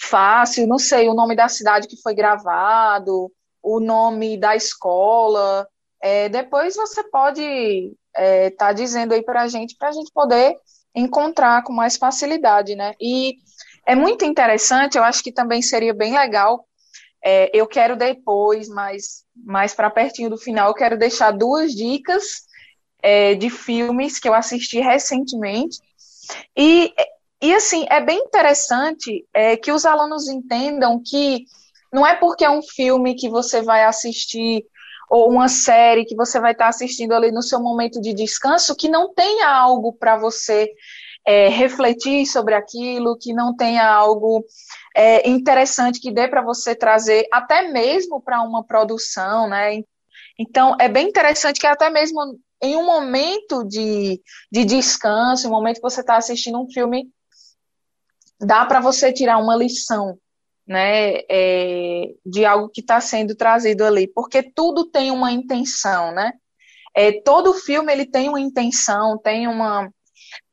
fácil, 0.00 0.66
não 0.66 0.78
sei, 0.78 1.08
o 1.08 1.14
nome 1.14 1.36
da 1.36 1.48
cidade 1.48 1.88
que 1.88 2.00
foi 2.00 2.14
gravado, 2.14 3.30
o 3.62 3.80
nome 3.80 4.36
da 4.36 4.54
escola, 4.54 5.66
é, 6.02 6.28
depois 6.28 6.76
você 6.76 7.02
pode 7.04 7.42
estar 7.42 7.94
é, 8.14 8.50
tá 8.50 8.72
dizendo 8.72 9.14
aí 9.14 9.22
para 9.22 9.42
a 9.42 9.48
gente, 9.48 9.74
para 9.76 9.88
a 9.88 9.92
gente 9.92 10.12
poder 10.12 10.54
encontrar 10.94 11.64
com 11.64 11.72
mais 11.72 11.96
facilidade, 11.96 12.76
né? 12.76 12.94
E 13.00 13.36
é 13.86 13.94
muito 13.94 14.24
interessante, 14.24 14.96
eu 14.96 15.04
acho 15.04 15.22
que 15.22 15.32
também 15.32 15.62
seria 15.62 15.94
bem 15.94 16.14
legal. 16.14 16.66
É, 17.24 17.50
eu 17.54 17.66
quero 17.66 17.96
depois, 17.96 18.68
mais, 18.68 19.24
mais 19.34 19.74
para 19.74 19.90
pertinho 19.90 20.28
do 20.28 20.36
final, 20.36 20.68
eu 20.68 20.74
quero 20.74 20.98
deixar 20.98 21.30
duas 21.30 21.72
dicas 21.72 22.22
é, 23.02 23.34
de 23.34 23.48
filmes 23.48 24.18
que 24.18 24.28
eu 24.28 24.34
assisti 24.34 24.80
recentemente. 24.80 25.78
E, 26.56 26.92
e 27.44 27.54
assim, 27.54 27.84
é 27.90 28.00
bem 28.00 28.18
interessante 28.20 29.26
é, 29.34 29.54
que 29.54 29.70
os 29.70 29.84
alunos 29.84 30.28
entendam 30.28 31.02
que 31.04 31.44
não 31.92 32.06
é 32.06 32.14
porque 32.14 32.42
é 32.42 32.48
um 32.48 32.62
filme 32.62 33.14
que 33.14 33.28
você 33.28 33.60
vai 33.60 33.84
assistir 33.84 34.64
ou 35.10 35.30
uma 35.30 35.46
série 35.46 36.06
que 36.06 36.16
você 36.16 36.40
vai 36.40 36.52
estar 36.52 36.68
assistindo 36.68 37.12
ali 37.12 37.30
no 37.30 37.42
seu 37.42 37.60
momento 37.60 38.00
de 38.00 38.14
descanso, 38.14 38.74
que 38.74 38.88
não 38.88 39.12
tenha 39.12 39.46
algo 39.46 39.92
para 39.92 40.16
você 40.16 40.72
é, 41.26 41.48
refletir 41.48 42.24
sobre 42.26 42.54
aquilo, 42.54 43.18
que 43.18 43.34
não 43.34 43.54
tenha 43.54 43.86
algo 43.86 44.42
é, 44.96 45.28
interessante 45.28 46.00
que 46.00 46.10
dê 46.10 46.26
para 46.26 46.40
você 46.40 46.74
trazer, 46.74 47.26
até 47.30 47.70
mesmo 47.70 48.22
para 48.22 48.40
uma 48.40 48.64
produção, 48.64 49.46
né? 49.48 49.82
Então, 50.38 50.74
é 50.80 50.88
bem 50.88 51.08
interessante 51.08 51.60
que 51.60 51.66
até 51.66 51.90
mesmo 51.90 52.38
em 52.62 52.74
um 52.74 52.86
momento 52.86 53.62
de, 53.64 54.18
de 54.50 54.64
descanso, 54.64 55.46
um 55.46 55.50
momento 55.50 55.76
que 55.76 55.82
você 55.82 56.00
está 56.00 56.16
assistindo 56.16 56.58
um 56.58 56.70
filme, 56.70 57.06
dá 58.40 58.64
para 58.66 58.80
você 58.80 59.12
tirar 59.12 59.38
uma 59.38 59.56
lição 59.56 60.18
né, 60.66 61.20
é, 61.30 62.06
de 62.24 62.44
algo 62.44 62.70
que 62.70 62.80
está 62.80 63.00
sendo 63.00 63.34
trazido 63.34 63.84
ali, 63.84 64.06
porque 64.06 64.42
tudo 64.42 64.90
tem 64.90 65.10
uma 65.10 65.30
intenção, 65.30 66.12
né? 66.12 66.32
É, 66.96 67.20
todo 67.22 67.52
filme 67.52 67.92
ele 67.92 68.06
tem 68.06 68.28
uma 68.28 68.40
intenção, 68.40 69.18
tem 69.18 69.48
uma, 69.48 69.90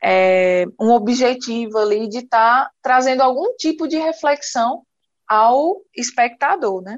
é, 0.04 0.66
um 0.80 0.90
objetivo 0.90 1.78
ali 1.78 2.10
de 2.10 2.20
estar 2.20 2.66
tá 2.66 2.72
trazendo 2.82 3.22
algum 3.22 3.56
tipo 3.56 3.88
de 3.88 3.98
reflexão 3.98 4.84
ao 5.28 5.82
espectador, 5.96 6.82
né? 6.82 6.98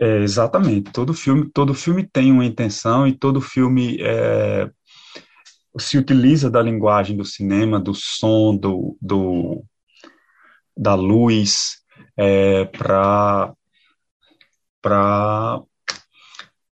É, 0.00 0.18
exatamente. 0.18 0.92
Todo 0.92 1.12
filme, 1.12 1.50
todo 1.52 1.74
filme 1.74 2.06
tem 2.06 2.30
uma 2.30 2.44
intenção 2.44 3.06
e 3.06 3.12
todo 3.12 3.40
filme 3.40 3.98
é, 4.00 4.70
se 5.76 5.98
utiliza 5.98 6.48
da 6.48 6.62
linguagem 6.62 7.16
do 7.16 7.24
cinema, 7.24 7.80
do 7.80 7.94
som, 7.94 8.56
do, 8.56 8.96
do 9.00 9.64
da 10.78 10.94
luz, 10.94 11.78
é, 12.16 12.64
para 12.66 13.52
para 14.80 15.60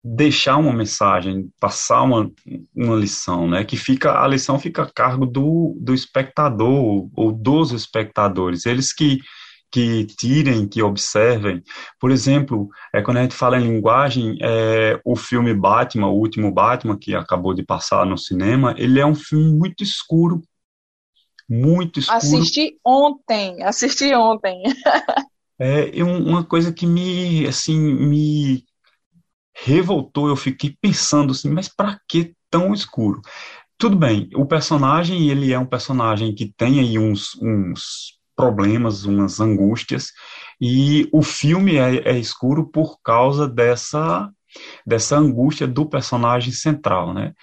deixar 0.04 0.58
uma 0.58 0.72
mensagem, 0.72 1.50
passar 1.60 2.04
uma, 2.04 2.32
uma 2.76 2.96
lição, 2.96 3.50
né? 3.50 3.64
Que 3.64 3.76
fica 3.76 4.22
a 4.24 4.28
lição 4.28 4.60
fica 4.60 4.84
a 4.84 4.92
cargo 4.92 5.26
do, 5.26 5.76
do 5.82 5.94
espectador 5.94 7.10
ou 7.16 7.32
dos 7.32 7.72
espectadores, 7.72 8.66
eles 8.66 8.94
que 8.94 9.20
que 9.72 10.06
tirem, 10.06 10.70
que 10.70 10.82
observem. 10.82 11.62
Por 12.00 12.10
exemplo, 12.10 12.70
é, 12.94 13.02
quando 13.02 13.18
a 13.18 13.24
gente 13.24 13.36
fala 13.36 13.60
em 13.60 13.68
linguagem, 13.68 14.38
é, 14.42 14.98
o 15.04 15.18
filme 15.18 15.54
Batman, 15.54 16.08
o 16.08 16.18
último 16.18 16.50
Batman, 16.50 16.98
que 16.98 17.14
acabou 17.14 17.54
de 17.54 17.62
passar 17.62 18.06
no 18.06 18.18
cinema, 18.18 18.74
ele 18.78 19.02
é 19.02 19.06
um 19.06 19.14
filme 19.14 19.52
muito 19.52 19.84
escuro. 19.84 20.42
Muito 21.48 22.00
escuro. 22.00 22.18
Assisti 22.18 22.78
ontem, 22.84 23.64
assisti 23.64 24.14
ontem. 24.14 24.64
É 25.58 26.04
uma 26.04 26.44
coisa 26.44 26.74
que 26.74 26.86
me, 26.86 27.48
assim, 27.48 27.80
me 27.80 28.66
revoltou. 29.64 30.28
Eu 30.28 30.36
fiquei 30.36 30.76
pensando 30.82 31.32
assim, 31.32 31.50
mas 31.50 31.70
para 31.70 32.00
que 32.08 32.34
tão 32.50 32.74
escuro? 32.74 33.22
Tudo 33.78 33.96
bem, 33.96 34.30
o 34.36 34.46
personagem, 34.46 35.30
ele 35.30 35.52
é 35.54 35.60
um 35.60 35.66
personagem 35.66 36.34
que 36.34 36.54
tem 36.58 36.80
aí 36.80 36.98
uns, 36.98 37.36
uns 37.42 38.18
problemas, 38.36 39.06
umas 39.06 39.40
angústias, 39.40 40.12
e 40.60 41.10
o 41.12 41.22
filme 41.22 41.78
é, 41.78 42.10
é 42.10 42.18
escuro 42.18 42.70
por 42.70 43.00
causa 43.02 43.48
dessa, 43.48 44.30
dessa 44.86 45.18
angústia 45.18 45.68
do 45.68 45.86
personagem 45.86 46.52
central, 46.52 47.14
né? 47.14 47.34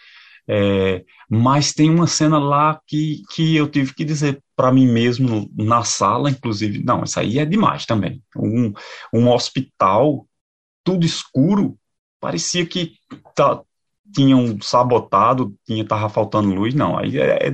É, 0.48 1.04
mas 1.30 1.72
tem 1.72 1.88
uma 1.88 2.06
cena 2.06 2.38
lá 2.38 2.80
que, 2.86 3.22
que 3.32 3.56
eu 3.56 3.68
tive 3.68 3.94
que 3.94 4.04
dizer 4.04 4.42
para 4.56 4.72
mim 4.72 4.86
mesmo 4.86 5.50
na 5.56 5.84
sala, 5.84 6.30
inclusive, 6.30 6.82
não, 6.82 7.04
isso 7.04 7.18
aí 7.18 7.38
é 7.38 7.44
demais 7.44 7.86
também. 7.86 8.22
Um, 8.36 8.72
um 9.12 9.28
hospital, 9.30 10.26
tudo 10.84 11.06
escuro, 11.06 11.78
parecia 12.20 12.66
que 12.66 12.92
tá, 13.34 13.62
tinham 14.12 14.60
sabotado, 14.60 15.54
tinha 15.66 15.84
tava 15.86 16.08
faltando 16.08 16.54
luz, 16.54 16.74
não. 16.74 16.98
Aí 16.98 17.18
é, 17.18 17.48
é, 17.48 17.52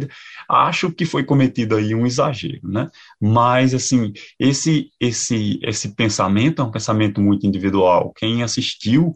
acho 0.48 0.90
que 0.92 1.04
foi 1.04 1.24
cometido 1.24 1.76
aí 1.76 1.94
um 1.94 2.06
exagero, 2.06 2.60
né? 2.64 2.90
Mas 3.20 3.74
assim, 3.74 4.12
esse 4.38 4.90
esse 5.00 5.60
esse 5.62 5.94
pensamento 5.94 6.60
é 6.60 6.64
um 6.64 6.70
pensamento 6.70 7.20
muito 7.20 7.46
individual. 7.46 8.12
Quem 8.16 8.42
assistiu 8.42 9.14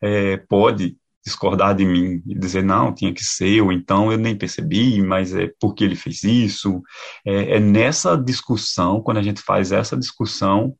é, 0.00 0.36
pode 0.48 0.96
discordar 1.26 1.74
de 1.74 1.84
mim 1.84 2.22
e 2.24 2.38
dizer 2.38 2.62
não, 2.62 2.94
tinha 2.94 3.12
que 3.12 3.24
ser, 3.24 3.60
ou 3.60 3.72
então 3.72 4.12
eu 4.12 4.16
nem 4.16 4.38
percebi, 4.38 5.02
mas 5.02 5.34
é 5.34 5.50
porque 5.60 5.82
ele 5.82 5.96
fez 5.96 6.22
isso. 6.22 6.80
É, 7.26 7.56
é 7.56 7.60
nessa 7.60 8.16
discussão, 8.16 9.02
quando 9.02 9.18
a 9.18 9.22
gente 9.22 9.42
faz 9.42 9.72
essa 9.72 9.96
discussão, 9.96 10.76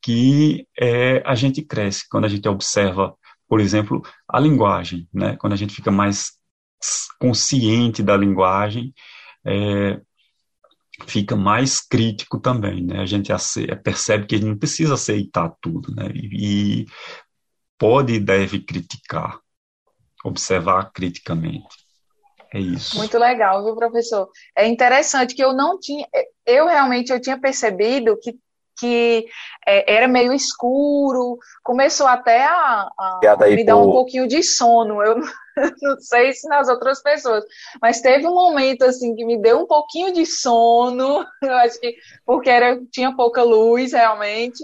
que 0.00 0.64
é, 0.78 1.20
a 1.26 1.34
gente 1.34 1.62
cresce, 1.62 2.08
quando 2.08 2.26
a 2.26 2.28
gente 2.28 2.48
observa, 2.48 3.12
por 3.48 3.60
exemplo, 3.60 4.00
a 4.28 4.38
linguagem, 4.38 5.08
né? 5.12 5.36
quando 5.36 5.52
a 5.52 5.56
gente 5.56 5.74
fica 5.74 5.90
mais 5.90 6.30
consciente 7.18 8.04
da 8.04 8.16
linguagem, 8.16 8.94
é, 9.44 10.00
fica 11.08 11.34
mais 11.34 11.80
crítico 11.80 12.38
também, 12.38 12.84
né? 12.84 13.00
A 13.00 13.06
gente 13.06 13.30
percebe 13.82 14.26
que 14.26 14.34
a 14.36 14.38
gente 14.38 14.48
não 14.48 14.58
precisa 14.58 14.94
aceitar 14.94 15.52
tudo, 15.60 15.92
né? 15.94 16.08
E, 16.14 16.82
e 16.82 16.86
pode 17.78 18.14
e 18.14 18.20
deve 18.20 18.60
criticar, 18.60 19.40
observar 20.24 20.90
criticamente. 20.92 21.82
É 22.54 22.60
isso. 22.60 22.98
Muito 22.98 23.18
legal, 23.18 23.64
viu, 23.64 23.74
professor? 23.74 24.28
É 24.56 24.66
interessante 24.66 25.34
que 25.34 25.42
eu 25.42 25.54
não 25.54 25.80
tinha, 25.80 26.06
eu 26.46 26.66
realmente 26.66 27.10
eu 27.10 27.20
tinha 27.20 27.40
percebido 27.40 28.18
que, 28.18 28.38
que 28.78 29.26
é, 29.66 29.94
era 29.94 30.06
meio 30.06 30.34
escuro, 30.34 31.38
começou 31.62 32.06
até 32.06 32.44
a, 32.44 32.88
a 32.98 33.36
me 33.48 33.64
dar 33.64 33.78
um 33.78 33.90
pouquinho 33.90 34.28
de 34.28 34.42
sono. 34.42 35.02
Eu 35.02 35.16
não 35.80 35.98
sei 35.98 36.34
se 36.34 36.46
nas 36.46 36.68
outras 36.68 37.02
pessoas, 37.02 37.42
mas 37.80 38.02
teve 38.02 38.26
um 38.26 38.34
momento 38.34 38.82
assim 38.82 39.14
que 39.14 39.24
me 39.24 39.40
deu 39.40 39.60
um 39.60 39.66
pouquinho 39.66 40.12
de 40.12 40.26
sono, 40.26 41.24
eu 41.42 41.54
acho 41.54 41.80
que 41.80 41.96
porque 42.26 42.50
era, 42.50 42.78
tinha 42.92 43.16
pouca 43.16 43.42
luz 43.42 43.92
realmente. 43.92 44.62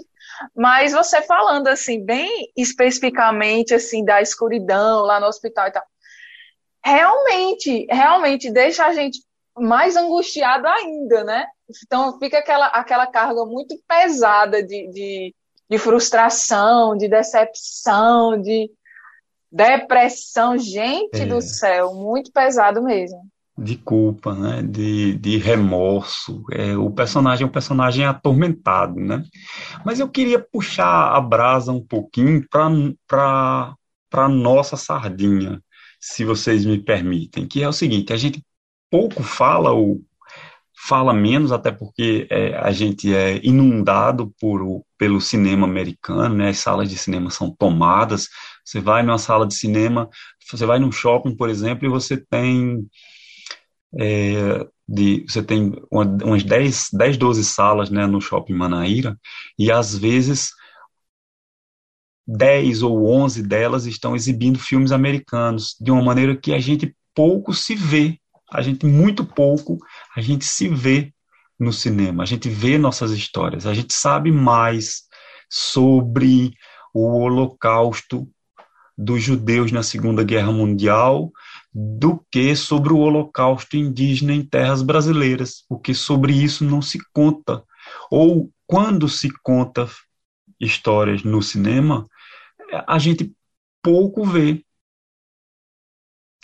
Mas 0.55 0.91
você 0.93 1.21
falando 1.21 1.67
assim, 1.67 2.03
bem 2.03 2.51
especificamente 2.55 3.73
assim 3.73 4.03
da 4.03 4.21
escuridão 4.21 5.01
lá 5.01 5.19
no 5.19 5.27
hospital 5.27 5.67
e 5.67 5.71
tal, 5.71 5.83
realmente, 6.83 7.85
realmente 7.89 8.51
deixa 8.51 8.85
a 8.85 8.93
gente 8.93 9.19
mais 9.57 9.95
angustiado 9.95 10.67
ainda, 10.67 11.23
né? 11.23 11.45
Então 11.85 12.17
fica 12.19 12.39
aquela, 12.39 12.67
aquela 12.67 13.07
carga 13.07 13.45
muito 13.45 13.77
pesada 13.87 14.63
de, 14.63 14.87
de, 14.91 15.35
de 15.69 15.77
frustração, 15.77 16.95
de 16.95 17.07
decepção, 17.07 18.41
de 18.41 18.71
depressão. 19.51 20.57
Gente 20.57 21.21
é. 21.21 21.25
do 21.25 21.41
céu, 21.41 21.93
muito 21.93 22.31
pesado 22.31 22.81
mesmo 22.81 23.29
de 23.63 23.75
culpa, 23.77 24.33
né? 24.33 24.61
de, 24.61 25.13
de 25.15 25.37
remorso. 25.37 26.43
É, 26.51 26.75
o 26.77 26.89
personagem 26.91 27.43
é 27.43 27.47
um 27.47 27.51
personagem 27.51 28.05
atormentado, 28.05 28.99
né? 28.99 29.23
Mas 29.85 29.99
eu 29.99 30.09
queria 30.09 30.39
puxar 30.39 31.15
a 31.15 31.21
brasa 31.21 31.71
um 31.71 31.85
pouquinho 31.85 32.45
para 32.49 33.75
a 34.13 34.29
nossa 34.29 34.77
sardinha, 34.77 35.61
se 35.99 36.23
vocês 36.23 36.65
me 36.65 36.79
permitem, 36.81 37.45
que 37.47 37.61
é 37.61 37.67
o 37.67 37.73
seguinte, 37.73 38.13
a 38.13 38.17
gente 38.17 38.41
pouco 38.89 39.21
fala 39.21 39.71
ou 39.71 40.01
fala 40.87 41.13
menos, 41.13 41.51
até 41.51 41.71
porque 41.71 42.25
é, 42.31 42.55
a 42.57 42.71
gente 42.71 43.13
é 43.13 43.39
inundado 43.45 44.33
por, 44.39 44.83
pelo 44.97 45.19
cinema 45.19 45.67
americano, 45.67 46.35
né? 46.35 46.49
As 46.49 46.59
salas 46.59 46.89
de 46.89 46.97
cinema 46.97 47.29
são 47.29 47.53
tomadas. 47.53 48.29
Você 48.63 48.79
vai 48.79 49.03
numa 49.03 49.17
sala 49.17 49.45
de 49.45 49.55
cinema, 49.55 50.09
você 50.49 50.65
vai 50.65 50.79
num 50.79 50.91
shopping, 50.91 51.35
por 51.35 51.49
exemplo, 51.49 51.85
e 51.85 51.89
você 51.89 52.15
tem 52.17 52.87
é, 53.97 54.67
de, 54.87 55.25
você 55.27 55.43
tem 55.43 55.71
uma, 55.91 56.03
umas 56.23 56.43
10, 56.43 56.89
10, 56.93 57.17
12 57.17 57.43
salas 57.45 57.89
né, 57.89 58.05
no 58.05 58.21
Shopping 58.21 58.53
Manaíra, 58.53 59.17
e 59.57 59.71
às 59.71 59.97
vezes 59.97 60.51
10 62.27 62.83
ou 62.83 63.07
11 63.07 63.43
delas 63.43 63.85
estão 63.85 64.15
exibindo 64.15 64.59
filmes 64.59 64.91
americanos, 64.91 65.75
de 65.79 65.91
uma 65.91 66.03
maneira 66.03 66.35
que 66.35 66.53
a 66.53 66.59
gente 66.59 66.95
pouco 67.13 67.53
se 67.53 67.75
vê, 67.75 68.19
a 68.51 68.61
gente 68.61 68.85
muito 68.85 69.25
pouco, 69.25 69.77
a 70.15 70.21
gente 70.21 70.45
se 70.45 70.67
vê 70.67 71.13
no 71.59 71.73
cinema, 71.73 72.23
a 72.23 72.25
gente 72.25 72.49
vê 72.49 72.77
nossas 72.77 73.11
histórias, 73.11 73.65
a 73.65 73.73
gente 73.73 73.93
sabe 73.93 74.31
mais 74.31 75.03
sobre 75.49 76.53
o 76.93 77.19
Holocausto 77.19 78.29
dos 78.97 79.23
judeus 79.23 79.71
na 79.71 79.81
Segunda 79.81 80.23
Guerra 80.23 80.51
Mundial 80.51 81.31
do 81.73 82.25
que 82.31 82.55
sobre 82.55 82.91
o 82.93 82.97
holocausto 82.97 83.77
indígena 83.77 84.33
em 84.33 84.43
terras 84.43 84.81
brasileiras, 84.81 85.63
porque 85.67 85.93
sobre 85.93 86.33
isso 86.33 86.63
não 86.63 86.81
se 86.81 86.99
conta. 87.13 87.63
Ou 88.09 88.51
quando 88.65 89.07
se 89.07 89.29
conta 89.43 89.87
histórias 90.59 91.23
no 91.23 91.41
cinema, 91.41 92.07
a 92.87 92.99
gente 92.99 93.33
pouco 93.81 94.23
vê. 94.25 94.63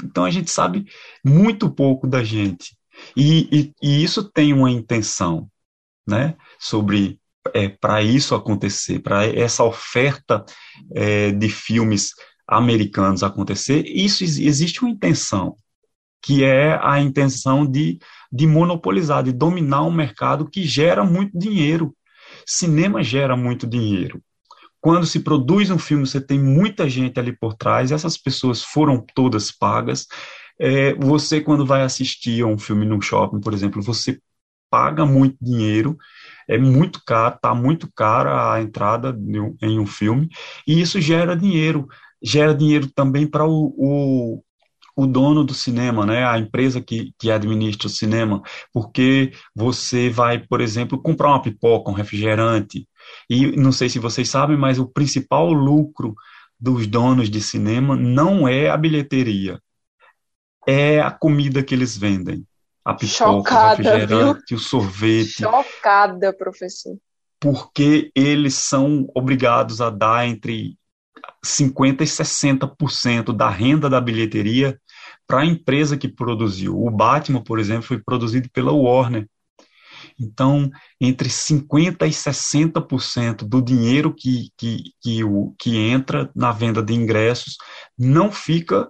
Então 0.03 0.25
a 0.25 0.31
gente 0.31 0.51
sabe 0.51 0.85
muito 1.23 1.69
pouco 1.69 2.07
da 2.07 2.23
gente. 2.23 2.77
E, 3.15 3.49
e, 3.51 3.73
e 3.81 4.03
isso 4.03 4.23
tem 4.23 4.53
uma 4.53 4.71
intenção, 4.71 5.49
né? 6.07 6.35
Sobre 6.59 7.19
é, 7.53 7.69
para 7.69 8.01
isso 8.01 8.33
acontecer, 8.33 8.99
para 8.99 9.25
essa 9.25 9.63
oferta 9.63 10.43
é, 10.95 11.31
de 11.31 11.49
filmes 11.49 12.11
americanos 12.47 13.23
acontecer, 13.23 13.83
isso 13.87 14.23
existe 14.23 14.81
uma 14.81 14.91
intenção, 14.91 15.55
que 16.21 16.43
é 16.43 16.79
a 16.81 16.99
intenção 16.99 17.65
de, 17.65 17.99
de 18.31 18.47
monopolizar, 18.47 19.23
de 19.23 19.31
dominar 19.31 19.83
um 19.83 19.91
mercado 19.91 20.49
que 20.49 20.63
gera 20.63 21.03
muito 21.03 21.37
dinheiro. 21.37 21.95
Cinema 22.45 23.03
gera 23.03 23.35
muito 23.35 23.65
dinheiro. 23.67 24.21
Quando 24.79 25.05
se 25.07 25.21
produz 25.21 25.71
um 25.71 25.79
filme, 25.79 26.05
você 26.05 26.21
tem 26.21 26.39
muita 26.39 26.87
gente 26.87 27.19
ali 27.19 27.35
por 27.35 27.55
trás, 27.55 27.91
essas 27.91 28.17
pessoas 28.17 28.61
foram 28.61 29.03
todas 29.15 29.51
pagas. 29.51 30.05
É, 30.59 30.93
você, 30.93 31.41
quando 31.41 31.65
vai 31.65 31.81
assistir 31.81 32.43
a 32.43 32.47
um 32.47 32.57
filme 32.57 32.85
no 32.85 33.01
shopping, 33.01 33.39
por 33.39 33.53
exemplo, 33.53 33.81
você 33.81 34.19
paga 34.69 35.05
muito 35.05 35.37
dinheiro, 35.41 35.97
é 36.47 36.57
muito 36.57 37.01
caro, 37.05 37.35
está 37.35 37.55
muito 37.55 37.91
cara 37.95 38.53
a 38.53 38.61
entrada 38.61 39.17
em 39.61 39.79
um 39.79 39.85
filme, 39.87 40.29
e 40.67 40.79
isso 40.81 40.99
gera 41.01 41.35
dinheiro 41.35 41.87
gera 42.25 42.55
dinheiro 42.55 42.89
também 42.91 43.27
para 43.27 43.45
o, 43.45 43.73
o, 43.77 44.43
o, 44.95 45.05
dono 45.05 45.43
do 45.43 45.53
cinema, 45.53 46.07
né, 46.07 46.25
a 46.25 46.39
empresa 46.39 46.81
que, 46.81 47.13
que 47.19 47.29
administra 47.29 47.85
o 47.85 47.89
cinema, 47.89 48.41
porque 48.73 49.31
você 49.53 50.09
vai, 50.09 50.39
por 50.39 50.59
exemplo, 50.59 50.99
comprar 50.99 51.29
uma 51.29 51.41
pipoca, 51.41 51.91
um 51.91 51.93
refrigerante, 51.93 52.89
e 53.29 53.55
não 53.55 53.71
sei 53.71 53.89
se 53.89 53.99
vocês 53.99 54.27
sabem, 54.27 54.57
mas 54.57 54.79
o 54.79 54.87
principal 54.87 55.53
lucro 55.53 56.15
dos 56.59 56.87
donos 56.87 57.29
de 57.29 57.39
cinema 57.39 57.95
não 57.95 58.47
é 58.47 58.71
a 58.71 58.77
bilheteria, 58.77 59.61
é 60.67 60.99
a 60.99 61.11
comida 61.11 61.61
que 61.61 61.75
eles 61.75 61.95
vendem. 61.95 62.43
A 62.83 62.93
pipoca, 62.93 63.49
Chocada, 63.49 63.65
o 63.65 63.69
refrigerante, 63.69 64.43
viu? 64.49 64.57
o 64.57 64.61
sorvete. 64.61 65.43
Chocada, 65.43 66.33
professor. 66.33 66.97
Porque 67.39 68.11
eles 68.15 68.55
são 68.55 69.07
obrigados 69.13 69.81
a 69.81 69.89
dar 69.89 70.27
entre 70.27 70.75
50% 71.45 72.01
e 72.01 72.05
60% 72.05 73.35
da 73.35 73.49
renda 73.49 73.89
da 73.89 74.01
bilheteria 74.01 74.79
para 75.27 75.41
a 75.41 75.45
empresa 75.45 75.97
que 75.97 76.07
produziu. 76.07 76.79
O 76.79 76.89
Batman, 76.89 77.43
por 77.43 77.59
exemplo, 77.59 77.83
foi 77.83 77.99
produzido 77.99 78.49
pela 78.51 78.71
Warner. 78.71 79.27
Então, 80.19 80.69
entre 80.99 81.29
50% 81.29 82.03
e 82.03 82.09
60% 82.09 83.47
do 83.47 83.61
dinheiro 83.61 84.13
que, 84.13 84.49
que, 84.57 84.83
que, 85.01 85.23
o, 85.23 85.53
que 85.59 85.77
entra 85.77 86.29
na 86.35 86.51
venda 86.51 86.81
de 86.81 86.93
ingressos 86.93 87.57
não 87.97 88.31
fica 88.31 88.89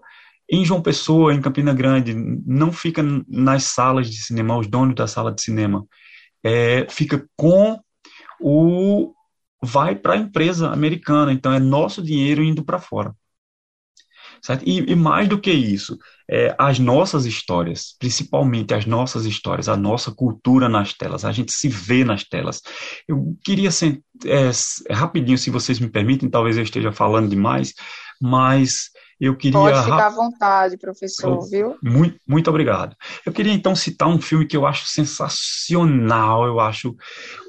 em 0.49 0.63
João 0.63 0.81
Pessoa, 0.81 1.33
em 1.33 1.41
Campina 1.41 1.73
Grande, 1.73 2.13
não 2.13 2.71
fica 2.71 3.01
nas 3.27 3.63
salas 3.63 4.09
de 4.09 4.17
cinema, 4.17 4.57
os 4.57 4.67
donos 4.67 4.93
da 4.93 5.07
sala 5.07 5.33
de 5.33 5.41
cinema. 5.41 5.85
É, 6.43 6.85
fica 6.89 7.27
com 7.35 7.79
o, 8.39 9.14
vai 9.63 9.95
para 9.95 10.13
a 10.13 10.17
empresa 10.17 10.69
americana, 10.69 11.31
então 11.31 11.51
é 11.53 11.59
nosso 11.59 12.01
dinheiro 12.01 12.43
indo 12.43 12.63
para 12.63 12.79
fora. 12.79 13.13
E, 14.63 14.91
e, 14.91 14.95
mais 14.95 15.27
do 15.27 15.39
que 15.39 15.51
isso, 15.51 15.97
é, 16.29 16.53
as 16.57 16.77
nossas 16.77 17.25
histórias, 17.25 17.95
principalmente 17.97 18.73
as 18.73 18.85
nossas 18.85 19.25
histórias, 19.25 19.67
a 19.67 19.75
nossa 19.75 20.11
cultura 20.11 20.69
nas 20.69 20.93
telas, 20.93 21.25
a 21.25 21.31
gente 21.31 21.51
se 21.51 21.67
vê 21.67 22.03
nas 22.03 22.23
telas. 22.23 22.61
Eu 23.07 23.35
queria, 23.43 23.69
é, 24.25 24.93
rapidinho, 24.93 25.37
se 25.37 25.49
vocês 25.49 25.79
me 25.79 25.89
permitem, 25.89 26.29
talvez 26.29 26.57
eu 26.57 26.63
esteja 26.63 26.91
falando 26.91 27.29
demais, 27.29 27.73
mas 28.21 28.91
eu 29.19 29.35
queria. 29.35 29.59
Pode 29.59 29.83
ficar 29.83 30.07
à 30.07 30.09
vontade, 30.09 30.77
professor, 30.77 31.37
oh, 31.37 31.49
viu? 31.49 31.77
Muito, 31.81 32.19
muito 32.27 32.49
obrigado. 32.49 32.95
Eu 33.25 33.31
queria 33.31 33.53
então 33.53 33.75
citar 33.75 34.07
um 34.07 34.19
filme 34.19 34.45
que 34.45 34.57
eu 34.57 34.65
acho 34.65 34.85
sensacional, 34.85 36.45
eu 36.45 36.59
acho 36.59 36.95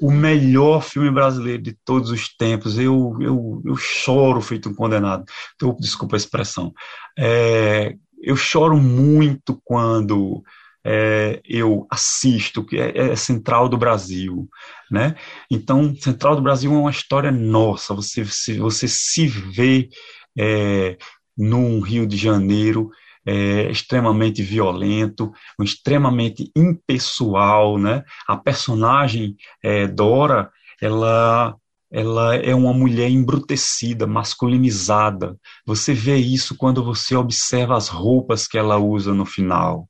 o 0.01 0.11
melhor 0.11 0.81
filme 0.81 1.11
brasileiro 1.11 1.61
de 1.61 1.77
todos 1.83 2.09
os 2.09 2.35
tempos. 2.35 2.77
Eu, 2.77 3.17
eu, 3.19 3.61
eu 3.65 3.75
choro 3.75 4.39
feito 4.39 4.69
um 4.69 4.75
condenado. 4.75 5.25
Eu, 5.61 5.75
desculpa 5.79 6.15
a 6.15 6.17
expressão. 6.17 6.73
É, 7.17 7.95
eu 8.21 8.35
choro 8.35 8.77
muito 8.77 9.59
quando 9.63 10.41
é, 10.85 11.41
eu 11.43 11.85
assisto, 11.91 12.65
que 12.65 12.77
é, 12.77 12.97
é, 12.97 13.15
Central 13.17 13.67
do 13.67 13.77
Brasil, 13.77 14.47
né? 14.89 15.15
Então, 15.51 15.93
Central 15.95 16.37
do 16.37 16.41
Brasil 16.41 16.73
é 16.73 16.77
uma 16.77 16.91
história 16.91 17.29
nossa, 17.29 17.93
você, 17.93 18.23
se, 18.23 18.57
você 18.57 18.87
se 18.87 19.27
vê 19.27 19.89
é, 20.37 20.97
num 21.37 21.79
Rio 21.79 22.07
de 22.07 22.17
Janeiro 22.17 22.89
é, 23.25 23.69
extremamente 23.69 24.41
violento, 24.41 25.31
extremamente 25.61 26.49
impessoal, 26.55 27.77
né? 27.77 28.03
A 28.27 28.37
personagem 28.37 29.35
é, 29.63 29.87
Dora, 29.87 30.51
ela 30.81 31.55
ela 31.89 32.35
é 32.35 32.53
uma 32.53 32.73
mulher 32.73 33.09
embrutecida, 33.09 34.05
masculinizada. 34.05 35.37
Você 35.65 35.93
vê 35.93 36.17
isso 36.17 36.53
quando 36.57 36.83
você 36.83 37.15
observa 37.15 37.77
as 37.77 37.87
roupas 37.87 38.45
que 38.45 38.57
ela 38.57 38.77
usa 38.77 39.13
no 39.13 39.25
final 39.25 39.87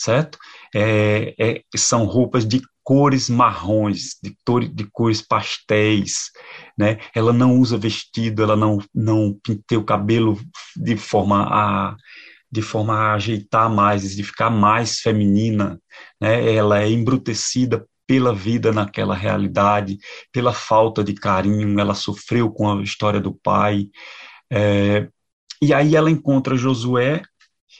certo? 0.00 0.38
É, 0.74 1.34
é, 1.38 1.62
são 1.76 2.04
roupas 2.06 2.46
de 2.46 2.62
cores 2.82 3.28
marrons, 3.28 4.16
de, 4.22 4.34
de 4.72 4.84
cores 4.90 5.22
pastéis, 5.22 6.30
né? 6.76 6.98
Ela 7.14 7.32
não 7.32 7.58
usa 7.58 7.78
vestido, 7.78 8.42
ela 8.42 8.56
não 8.56 8.78
não 8.94 9.38
pintou 9.42 9.78
o 9.78 9.84
cabelo 9.84 10.38
de 10.76 10.96
forma 10.96 11.46
a 11.50 11.96
de 12.52 12.62
forma 12.62 12.94
a 12.94 13.14
ajeitar 13.14 13.70
mais, 13.70 14.16
de 14.16 14.24
ficar 14.24 14.50
mais 14.50 15.00
feminina, 15.00 15.80
né? 16.20 16.52
Ela 16.54 16.82
é 16.82 16.90
embrutecida 16.90 17.86
pela 18.06 18.34
vida 18.34 18.72
naquela 18.72 19.14
realidade, 19.14 19.98
pela 20.32 20.52
falta 20.52 21.04
de 21.04 21.14
carinho, 21.14 21.78
ela 21.78 21.94
sofreu 21.94 22.50
com 22.50 22.68
a 22.68 22.82
história 22.82 23.20
do 23.20 23.32
pai, 23.32 23.88
é, 24.52 25.08
e 25.62 25.72
aí 25.72 25.94
ela 25.94 26.10
encontra 26.10 26.56
Josué, 26.56 27.22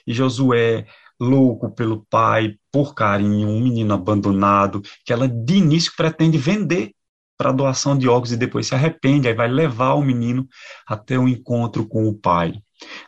e 0.07 0.15
Josué 0.15 0.87
louco 1.21 1.75
pelo 1.75 2.07
pai, 2.09 2.57
por 2.73 2.95
carinho, 2.95 3.49
um 3.49 3.61
menino 3.61 3.95
abandonado, 3.95 4.83
que 5.05 5.13
ela 5.13 5.29
de 5.29 5.57
início 5.57 5.93
pretende 5.97 6.39
vender 6.39 6.93
para 7.37 7.53
doação 7.53 7.97
de 7.97 8.07
órgãos 8.07 8.33
e 8.33 8.37
depois 8.37 8.67
se 8.67 8.75
arrepende, 8.75 9.27
aí 9.27 9.35
vai 9.35 9.49
levar 9.49 9.95
o 9.95 10.03
menino 10.03 10.47
até 10.87 11.19
o 11.19 11.27
encontro 11.27 11.87
com 11.89 12.07
o 12.07 12.15
pai. 12.15 12.53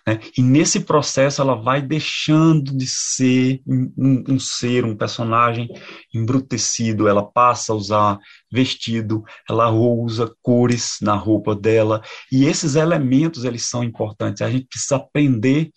Né? 0.06 0.20
E 0.36 0.42
nesse 0.42 0.80
processo 0.80 1.42
ela 1.42 1.54
vai 1.54 1.82
deixando 1.82 2.74
de 2.74 2.86
ser 2.86 3.60
um, 3.66 4.24
um, 4.28 4.38
ser, 4.38 4.84
um 4.84 4.96
personagem 4.96 5.68
embrutecido, 6.14 7.08
ela 7.08 7.22
passa 7.22 7.72
a 7.72 7.76
usar 7.76 8.18
vestido, 8.50 9.22
ela 9.48 9.70
usa 9.70 10.34
cores 10.42 10.96
na 11.02 11.14
roupa 11.14 11.54
dela, 11.54 12.02
e 12.30 12.46
esses 12.46 12.74
elementos 12.74 13.44
eles 13.44 13.68
são 13.68 13.84
importantes, 13.84 14.40
a 14.40 14.50
gente 14.50 14.66
precisa 14.66 14.96
aprender 14.96 15.70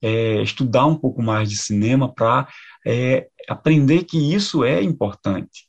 é, 0.00 0.42
estudar 0.42 0.86
um 0.86 0.94
pouco 0.94 1.22
mais 1.22 1.48
de 1.48 1.56
cinema 1.56 2.12
para 2.12 2.48
é, 2.86 3.28
aprender 3.48 4.04
que 4.04 4.34
isso 4.34 4.64
é 4.64 4.82
importante 4.82 5.68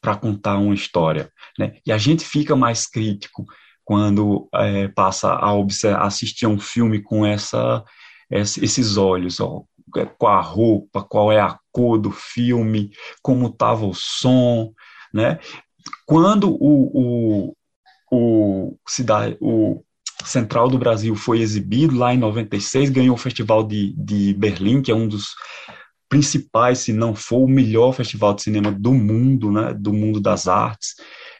para 0.00 0.16
contar 0.16 0.58
uma 0.58 0.74
história. 0.74 1.30
Né? 1.58 1.76
E 1.86 1.92
a 1.92 1.98
gente 1.98 2.24
fica 2.24 2.56
mais 2.56 2.86
crítico 2.86 3.44
quando 3.84 4.48
é, 4.54 4.88
passa 4.88 5.32
a 5.32 5.52
observar, 5.52 6.06
assistir 6.06 6.46
a 6.46 6.48
um 6.48 6.60
filme 6.60 7.02
com 7.02 7.26
essa, 7.26 7.84
esses 8.30 8.96
olhos, 8.96 9.40
ó, 9.40 9.64
qual 10.16 10.38
a 10.38 10.40
roupa, 10.40 11.02
qual 11.02 11.32
é 11.32 11.40
a 11.40 11.58
cor 11.72 11.98
do 11.98 12.10
filme, 12.10 12.90
como 13.22 13.48
estava 13.48 13.84
o 13.84 13.94
som, 13.94 14.72
né? 15.12 15.38
Quando 16.06 16.50
o, 16.50 17.50
o, 17.50 17.56
o, 18.12 18.78
cidade, 18.86 19.36
o 19.40 19.82
Central 20.24 20.68
do 20.68 20.78
Brasil 20.78 21.14
foi 21.16 21.40
exibido 21.40 21.96
lá 21.96 22.14
em 22.14 22.18
96, 22.18 22.90
ganhou 22.90 23.14
o 23.14 23.18
Festival 23.18 23.64
de, 23.64 23.92
de 23.96 24.34
Berlim, 24.34 24.82
que 24.82 24.92
é 24.92 24.94
um 24.94 25.08
dos 25.08 25.34
principais, 26.10 26.80
se 26.80 26.92
não 26.92 27.14
for 27.14 27.38
o 27.44 27.48
melhor 27.48 27.92
festival 27.92 28.34
de 28.34 28.42
cinema 28.42 28.72
do 28.72 28.92
mundo, 28.92 29.52
né, 29.52 29.72
do 29.72 29.92
mundo 29.92 30.20
das 30.20 30.48
artes. 30.48 30.96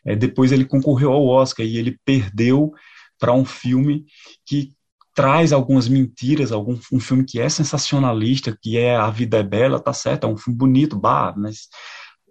É, 0.07 0.15
depois 0.15 0.53
ele 0.53 0.65
concorreu 0.65 1.13
ao 1.13 1.27
Oscar 1.27 1.67
e 1.67 1.77
ele 1.77 1.99
perdeu 2.05 2.73
para 3.19 3.35
um 3.35 3.45
filme 3.45 4.07
que 4.47 4.73
traz 5.13 5.53
algumas 5.53 5.89
mentiras, 5.89 6.53
algum 6.53 6.79
um 6.93 7.01
filme 7.01 7.25
que 7.25 7.41
é 7.41 7.49
sensacionalista, 7.49 8.57
que 8.63 8.79
é 8.79 8.97
A 8.97 9.11
Vida 9.11 9.39
é 9.39 9.43
Bela, 9.43 9.81
tá 9.81 9.93
certo, 9.93 10.25
é 10.25 10.31
um 10.31 10.37
filme 10.37 10.57
bonito, 10.57 10.97
bah, 10.97 11.35
mas 11.37 11.69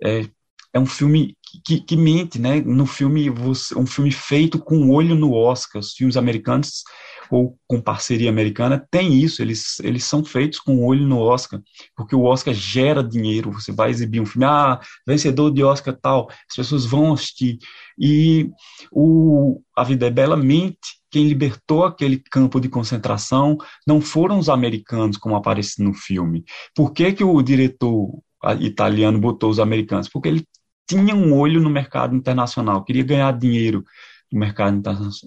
é, 0.02 0.26
é 0.74 0.80
um 0.80 0.86
filme 0.86 1.36
que, 1.66 1.82
que, 1.82 1.98
mente, 1.98 2.40
né? 2.40 2.62
No 2.62 2.86
filme, 2.86 3.30
um 3.30 3.86
filme 3.86 4.12
feito 4.12 4.60
com 4.60 4.78
o 4.78 4.92
olho 4.94 5.16
no 5.16 5.34
Oscar. 5.34 5.80
Os 5.80 5.94
filmes 5.94 6.18
americanos 6.18 6.84
ou 7.30 7.58
com 7.68 7.80
parceria 7.80 8.30
americana 8.30 8.86
tem 8.90 9.14
isso. 9.14 9.42
Eles, 9.42 9.80
eles 9.82 10.04
são 10.04 10.24
feitos 10.24 10.60
com 10.60 10.78
o 10.78 10.86
olho 10.86 11.06
no 11.06 11.20
Oscar, 11.20 11.62
porque 11.96 12.16
o 12.16 12.24
Oscar 12.24 12.54
gera 12.54 13.04
dinheiro. 13.04 13.52
Você 13.52 13.72
vai 13.72 13.90
exibir 13.90 14.20
um 14.20 14.26
filme, 14.26 14.46
ah, 14.46 14.80
vencedor 15.08 15.52
de 15.52 15.64
Oscar 15.64 15.96
tal, 16.02 16.28
as 16.50 16.56
pessoas 16.56 16.86
vão 16.86 17.14
assistir. 17.14 17.60
E 17.98 18.50
o 18.92 19.62
A 19.76 19.84
Vida 19.84 20.08
é 20.08 20.12
Bela 20.12 20.36
mente. 20.36 21.00
Quem 21.12 21.28
libertou 21.28 21.86
aquele 21.86 22.20
campo 22.32 22.60
de 22.60 22.70
concentração 22.70 23.58
não 23.86 24.00
foram 24.00 24.38
os 24.38 24.50
americanos, 24.50 25.18
como 25.18 25.36
aparece 25.36 25.84
no 25.84 25.94
filme. 25.94 26.44
Por 26.76 26.94
que, 26.94 27.12
que 27.14 27.24
o 27.24 27.42
diretor 27.42 28.20
italiano 28.60 29.20
botou 29.20 29.50
os 29.50 29.60
americanos? 29.60 30.08
Porque 30.08 30.30
ele 30.30 30.46
tinha 30.90 31.16
um 31.16 31.38
olho 31.38 31.62
no 31.62 31.70
mercado 31.70 32.16
internacional, 32.16 32.84
queria 32.84 33.04
ganhar 33.04 33.32
dinheiro 33.38 33.86
no 34.32 34.40
mercado 34.40 34.82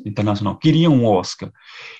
internacional, 0.05 0.59
queria 0.59 0.90
um 0.90 1.07
Oscar. 1.07 1.53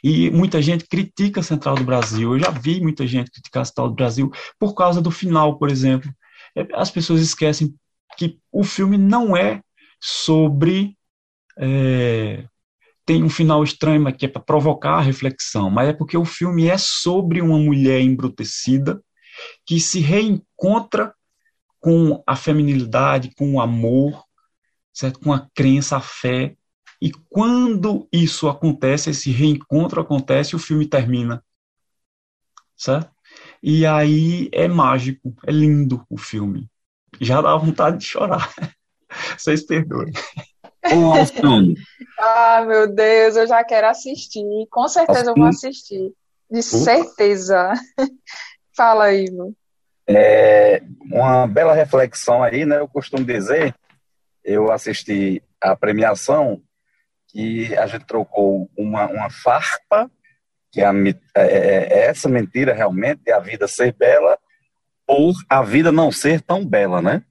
E 0.03 0.31
muita 0.31 0.61
gente 0.61 0.85
critica 0.87 1.41
a 1.41 1.43
Central 1.43 1.77
do 1.77 1.85
Brasil. 1.85 2.33
Eu 2.33 2.41
já 2.41 2.51
vi 2.51 2.81
muita 2.81 3.07
gente 3.07 3.31
criticar 3.31 3.63
a 3.63 3.65
Central 3.65 3.89
do 3.89 3.95
Brasil 3.95 4.31
por 4.59 4.75
causa 4.75 5.01
do 5.01 5.11
final, 5.11 5.59
por 5.59 5.71
exemplo. 5.71 6.13
É, 6.57 6.67
as 6.75 6.91
pessoas 6.91 7.21
esquecem 7.21 7.75
que 8.19 8.39
o 8.51 8.65
filme 8.65 8.99
não 8.99 9.37
é 9.37 9.63
sobre. 10.01 10.97
É, 11.57 12.45
tem 13.05 13.23
um 13.23 13.31
final 13.31 13.63
estranho, 13.63 14.01
mas 14.01 14.17
que 14.17 14.27
é 14.27 14.29
para 14.29 14.43
provocar 14.43 14.95
a 14.95 15.01
reflexão, 15.01 15.69
mas 15.69 15.89
é 15.89 15.93
porque 15.93 16.17
o 16.17 16.25
filme 16.25 16.69
é 16.69 16.79
sobre 16.79 17.41
uma 17.41 17.59
mulher 17.59 18.01
embrutecida 18.01 19.03
que 19.67 19.81
se 19.81 19.99
reencontra 19.99 21.13
com 21.83 22.23
a 22.25 22.37
feminilidade, 22.37 23.35
com 23.35 23.55
o 23.55 23.61
amor, 23.61 24.25
certo? 24.95 25.19
com 25.19 25.33
a 25.33 25.49
crença, 25.53 25.97
a 25.97 26.01
fé. 26.01 26.57
E 27.01 27.11
quando 27.29 28.09
isso 28.13 28.49
acontece, 28.49 29.11
esse 29.11 29.33
reencontro 29.33 30.01
acontece, 30.01 30.55
o 30.55 30.61
filme 30.61 30.87
termina. 30.87 31.45
Certo? 32.77 33.11
E 33.61 33.85
aí 33.85 34.49
é 34.53 34.69
mágico, 34.69 35.35
é 35.45 35.51
lindo 35.51 36.07
o 36.09 36.17
filme. 36.17 36.71
Já 37.21 37.43
dá 37.43 37.57
vontade 37.57 37.99
de 37.99 38.05
chorar. 38.05 38.49
Vocês 39.37 39.67
perdoem. 39.67 40.13
ah, 42.19 42.65
meu 42.67 42.93
Deus, 42.93 43.37
eu 43.37 43.47
já 43.47 43.65
quero 43.65 43.89
assistir. 43.89 44.45
Com 44.71 44.89
certeza 44.89 45.31
eu 45.31 45.35
vou 45.35 45.47
assistir. 45.47 46.13
De 46.51 46.63
certeza. 46.63 47.73
Fala, 48.77 49.13
Ivo. 49.13 49.55
É, 50.09 50.83
uma 51.11 51.47
bela 51.47 51.75
reflexão 51.75 52.43
aí, 52.43 52.65
né? 52.65 52.79
Eu 52.79 52.89
costumo 52.89 53.25
dizer, 53.25 53.75
eu 54.45 54.71
assisti 54.71 55.43
a 55.61 55.77
premiação 55.77 56.61
que 57.29 57.75
a 57.77 57.87
gente 57.87 58.05
trocou 58.05 58.71
uma, 58.77 59.07
uma 59.07 59.31
farpa, 59.31 60.11
que 60.71 60.81
é, 60.81 60.87
a, 60.87 60.93
é, 60.93 61.43
é, 61.43 61.89
é 62.01 62.07
essa 62.07 62.29
mentira 62.29 62.75
realmente, 62.75 63.23
de 63.25 63.33
a 63.33 63.39
vida 63.39 63.67
ser 63.69 63.93
bela, 63.93 64.39
por 65.07 65.35
a 65.49 65.63
vida 65.63 65.91
não 65.91 66.11
ser 66.11 66.41
tão 66.41 66.65
bela, 66.65 67.01
né? 67.01 67.23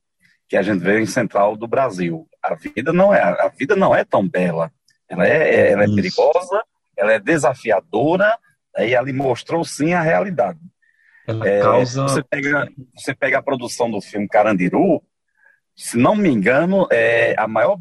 Que 0.47 0.57
a 0.57 0.61
gente 0.61 0.79
vê 0.79 0.99
em 0.99 1.05
Central 1.05 1.55
do 1.55 1.67
Brasil. 1.67 2.27
A 2.41 2.55
vida 2.55 2.91
não 2.91 3.13
é, 3.13 3.21
a 3.21 3.47
vida 3.47 3.75
não 3.75 3.95
é 3.95 4.03
tão 4.03 4.27
bela. 4.27 4.71
Ela 5.07 5.27
é, 5.27 5.71
ela 5.71 5.83
é 5.83 5.87
perigosa, 5.87 6.63
ela 6.97 7.13
é 7.13 7.19
desafiadora, 7.19 8.37
e 8.79 8.93
ela 8.93 9.11
mostrou 9.11 9.63
sim 9.63 9.93
a 9.93 10.01
realidade. 10.01 10.59
Ela 11.27 11.47
é, 11.47 11.61
causa. 11.61 12.03
Você 12.03 12.23
pega, 12.23 12.69
você 12.95 13.13
pega 13.13 13.37
a 13.37 13.43
produção 13.43 13.89
do 13.89 14.01
filme 14.01 14.27
Carandiru, 14.27 15.01
se 15.75 15.97
não 15.97 16.15
me 16.15 16.29
engano, 16.29 16.87
é 16.91 17.35
a 17.37 17.47
maior. 17.47 17.77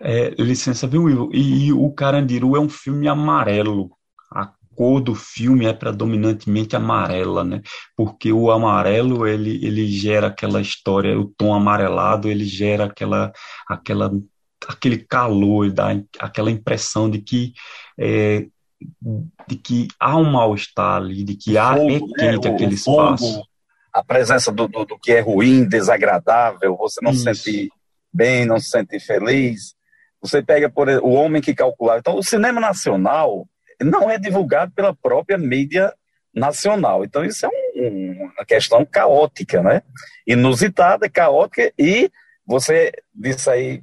É, 0.00 0.30
licença, 0.38 0.86
viu, 0.86 1.04
Will? 1.04 1.30
E, 1.32 1.72
o 1.72 1.90
Carandiru 1.92 2.56
é 2.56 2.60
um 2.60 2.68
filme 2.68 3.08
amarelo. 3.08 3.90
A 4.32 4.52
cor 4.74 5.00
do 5.00 5.14
filme 5.14 5.66
é 5.66 5.72
predominantemente 5.72 6.76
amarela, 6.76 7.42
né? 7.42 7.62
Porque 7.96 8.32
o 8.32 8.50
amarelo 8.50 9.26
ele, 9.26 9.64
ele 9.64 9.88
gera 9.88 10.28
aquela 10.28 10.60
história, 10.60 11.18
o 11.18 11.26
tom 11.26 11.52
amarelado 11.52 12.28
ele 12.28 12.44
gera 12.44 12.84
aquela, 12.84 13.32
aquela, 13.68 14.10
aquele 14.68 14.98
calor, 14.98 15.72
dá 15.72 15.88
aquela 16.20 16.50
impressão 16.50 17.10
de 17.10 17.20
que 17.20 17.52
é, 17.98 18.46
de 19.46 19.56
que 19.56 19.88
há 19.98 20.16
um 20.16 20.30
mal-estar 20.30 20.96
ali, 20.96 21.24
de 21.24 21.34
que 21.34 21.58
há, 21.58 21.74
fogo, 21.74 21.90
é 21.90 21.98
quente 22.20 22.48
né? 22.48 22.54
aquele 22.54 22.74
espaço. 22.74 23.42
a 23.92 24.04
presença 24.04 24.52
do, 24.52 24.68
do, 24.68 24.84
do, 24.84 24.98
que 24.98 25.12
é 25.12 25.20
ruim, 25.20 25.64
desagradável, 25.64 26.76
você 26.76 27.00
não 27.02 27.12
Isso. 27.12 27.24
se 27.24 27.34
sente 27.34 27.72
bem, 28.12 28.46
não 28.46 28.58
se 28.60 28.70
sente 28.70 28.98
feliz. 29.00 29.74
Você 30.20 30.42
pega, 30.42 30.68
por 30.68 30.88
o 30.88 31.10
homem 31.10 31.40
que 31.40 31.54
calculava. 31.54 32.00
Então, 32.00 32.16
o 32.16 32.22
cinema 32.22 32.60
nacional 32.60 33.46
não 33.80 34.10
é 34.10 34.18
divulgado 34.18 34.72
pela 34.72 34.94
própria 34.94 35.38
mídia 35.38 35.92
nacional. 36.34 37.04
Então, 37.04 37.24
isso 37.24 37.46
é 37.46 37.48
um, 37.48 38.30
uma 38.34 38.44
questão 38.44 38.84
caótica, 38.84 39.62
né? 39.62 39.82
Inusitada, 40.26 41.08
caótica, 41.08 41.72
e 41.78 42.10
você 42.46 42.92
disse 43.14 43.48
aí 43.50 43.82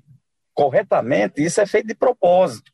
corretamente, 0.53 1.43
isso 1.43 1.59
é 1.59 1.65
feito 1.65 1.87
de 1.87 1.95
propósito. 1.95 2.71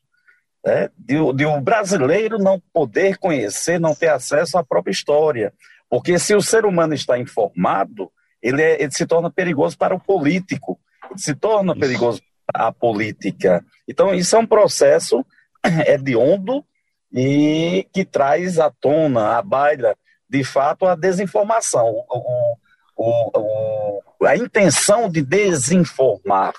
Né? 0.64 0.88
De, 0.96 1.14
de 1.34 1.44
o 1.44 1.60
brasileiro 1.60 2.38
não 2.38 2.60
poder 2.72 3.18
conhecer, 3.18 3.80
não 3.80 3.94
ter 3.94 4.08
acesso 4.08 4.56
à 4.56 4.64
própria 4.64 4.92
história. 4.92 5.52
Porque 5.88 6.18
se 6.18 6.34
o 6.34 6.42
ser 6.42 6.64
humano 6.64 6.94
está 6.94 7.18
informado, 7.18 8.10
ele, 8.40 8.62
é, 8.62 8.82
ele 8.82 8.92
se 8.92 9.06
torna 9.06 9.30
perigoso 9.30 9.76
para 9.76 9.94
o 9.94 10.00
político, 10.00 10.78
ele 11.10 11.18
se 11.18 11.34
torna 11.34 11.76
perigoso 11.76 12.22
para 12.46 12.68
a 12.68 12.72
política. 12.72 13.64
Então, 13.86 14.14
isso 14.14 14.34
é 14.34 14.38
um 14.38 14.46
processo 14.46 15.24
hediondo 15.86 16.64
e 17.12 17.86
que 17.92 18.04
traz 18.04 18.58
à 18.58 18.70
tona, 18.70 19.36
à 19.36 19.42
baila, 19.42 19.94
de 20.28 20.42
fato, 20.42 20.86
a 20.86 20.94
desinformação, 20.94 21.86
o, 22.08 22.56
o, 22.96 24.00
o, 24.18 24.26
a 24.26 24.34
intenção 24.36 25.10
de 25.10 25.20
desinformar, 25.20 26.54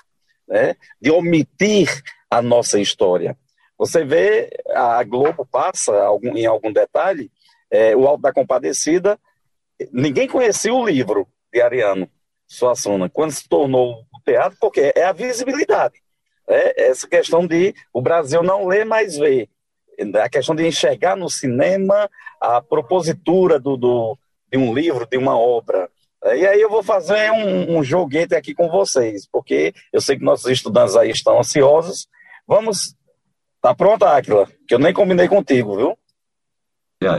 né? 0.46 0.76
de 1.00 1.10
omitir 1.10 1.88
a 2.30 2.40
nossa 2.40 2.78
história. 2.78 3.36
Você 3.78 4.04
vê, 4.04 4.50
a 4.70 5.02
Globo 5.02 5.44
passa 5.44 5.92
em 6.22 6.46
algum 6.46 6.72
detalhe, 6.72 7.30
é, 7.70 7.96
o 7.96 8.06
Alto 8.06 8.22
da 8.22 8.32
Compadecida, 8.32 9.18
ninguém 9.92 10.28
conhecia 10.28 10.72
o 10.72 10.86
livro 10.86 11.26
de 11.52 11.60
Ariano 11.60 12.08
Suassuna, 12.46 13.08
quando 13.08 13.32
se 13.32 13.48
tornou 13.48 14.04
o 14.12 14.20
teatro, 14.24 14.56
porque 14.60 14.92
é 14.94 15.04
a 15.04 15.12
visibilidade. 15.12 15.94
É 16.46 16.88
essa 16.88 17.08
questão 17.08 17.46
de 17.46 17.74
o 17.92 18.02
Brasil 18.02 18.42
não 18.42 18.66
lê, 18.66 18.84
mais 18.84 19.16
vê 19.16 19.48
a 20.22 20.28
questão 20.28 20.54
de 20.54 20.66
enxergar 20.66 21.16
no 21.16 21.28
cinema 21.28 22.10
a 22.40 22.60
propositura 22.60 23.58
do, 23.58 23.76
do, 23.76 24.18
de 24.50 24.58
um 24.58 24.74
livro, 24.74 25.06
de 25.06 25.16
uma 25.16 25.38
obra. 25.38 25.88
E 26.24 26.46
aí 26.46 26.60
eu 26.60 26.70
vou 26.70 26.82
fazer 26.82 27.30
um, 27.30 27.78
um 27.78 27.84
joguete 27.84 28.34
aqui 28.34 28.54
com 28.54 28.68
vocês, 28.68 29.26
porque 29.30 29.74
eu 29.92 30.00
sei 30.00 30.16
que 30.16 30.24
nossos 30.24 30.50
estudantes 30.50 30.96
aí 30.96 31.10
estão 31.10 31.38
ansiosos. 31.38 32.08
Vamos. 32.46 32.94
Tá 33.64 33.74
pronta, 33.74 34.14
Aquila? 34.14 34.46
Que 34.68 34.74
eu 34.74 34.78
nem 34.78 34.92
combinei 34.92 35.26
contigo, 35.26 35.74
viu? 35.74 35.96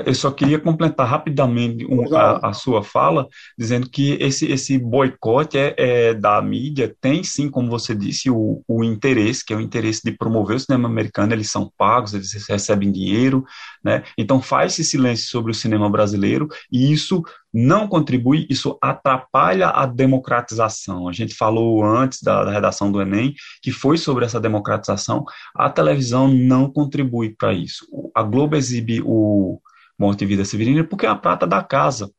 Eu 0.05 0.13
só 0.13 0.29
queria 0.29 0.59
completar 0.59 1.07
rapidamente 1.07 1.85
um, 1.85 2.15
a, 2.15 2.49
a, 2.49 2.53
sua 2.53 2.83
fala, 2.83 3.27
dizendo 3.57 3.89
que 3.89 4.13
esse, 4.19 4.51
esse 4.51 4.77
boicote 4.77 5.57
é, 5.57 5.75
é, 5.77 6.13
da 6.13 6.39
mídia 6.43 6.95
tem 7.01 7.23
sim, 7.23 7.49
como 7.49 7.69
você 7.69 7.95
disse, 7.95 8.29
o, 8.29 8.61
o 8.67 8.83
interesse, 8.83 9.43
que 9.43 9.53
é 9.53 9.57
o 9.57 9.61
interesse 9.61 10.01
de 10.03 10.11
promover 10.11 10.57
o 10.57 10.59
cinema 10.59 10.87
americano, 10.87 11.33
eles 11.33 11.51
são 11.51 11.71
pagos, 11.77 12.13
eles 12.13 12.31
recebem 12.47 12.91
dinheiro, 12.91 13.43
né? 13.83 14.03
Então 14.15 14.39
faz-se 14.39 14.83
silêncio 14.83 15.27
sobre 15.27 15.51
o 15.51 15.55
cinema 15.55 15.89
brasileiro 15.89 16.47
e 16.71 16.91
isso 16.91 17.23
não 17.57 17.87
contribui, 17.87 18.45
isso 18.49 18.77
atrapalha 18.81 19.69
a 19.69 19.85
democratização. 19.85 21.07
A 21.07 21.13
gente 21.13 21.33
falou 21.33 21.85
antes 21.85 22.21
da, 22.21 22.43
da 22.43 22.51
redação 22.51 22.91
do 22.91 23.01
Enem 23.01 23.33
que 23.61 23.71
foi 23.71 23.97
sobre 23.97 24.25
essa 24.25 24.41
democratização. 24.41 25.23
A 25.55 25.69
televisão 25.69 26.27
não 26.27 26.69
contribui 26.69 27.33
para 27.33 27.53
isso. 27.53 27.87
A 28.13 28.21
Globo 28.21 28.57
exibe 28.57 29.01
o 29.05 29.61
Morte 29.97 30.25
e 30.25 30.27
Vida 30.27 30.43
Severina, 30.43 30.83
porque 30.83 31.05
é 31.05 31.09
a 31.09 31.15
prata 31.15 31.47
da 31.47 31.63
casa. 31.63 32.11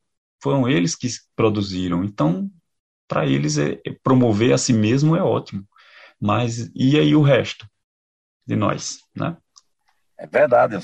Foram 0.43 0.67
eles 0.67 0.97
que 0.97 1.07
produziram. 1.37 2.03
Então, 2.03 2.51
para 3.07 3.27
eles, 3.27 3.59
é, 3.59 3.79
é, 3.87 3.95
promover 4.03 4.55
a 4.55 4.59
si 4.59 4.73
mesmo 4.73 5.15
é 5.15 5.23
ótimo. 5.23 5.69
Mas 6.19 6.71
e 6.75 6.99
aí 6.99 7.15
o 7.15 7.21
resto 7.21 7.69
de 8.47 8.57
nós, 8.57 9.01
né? 9.15 9.37
É 10.19 10.27
verdade. 10.27 10.79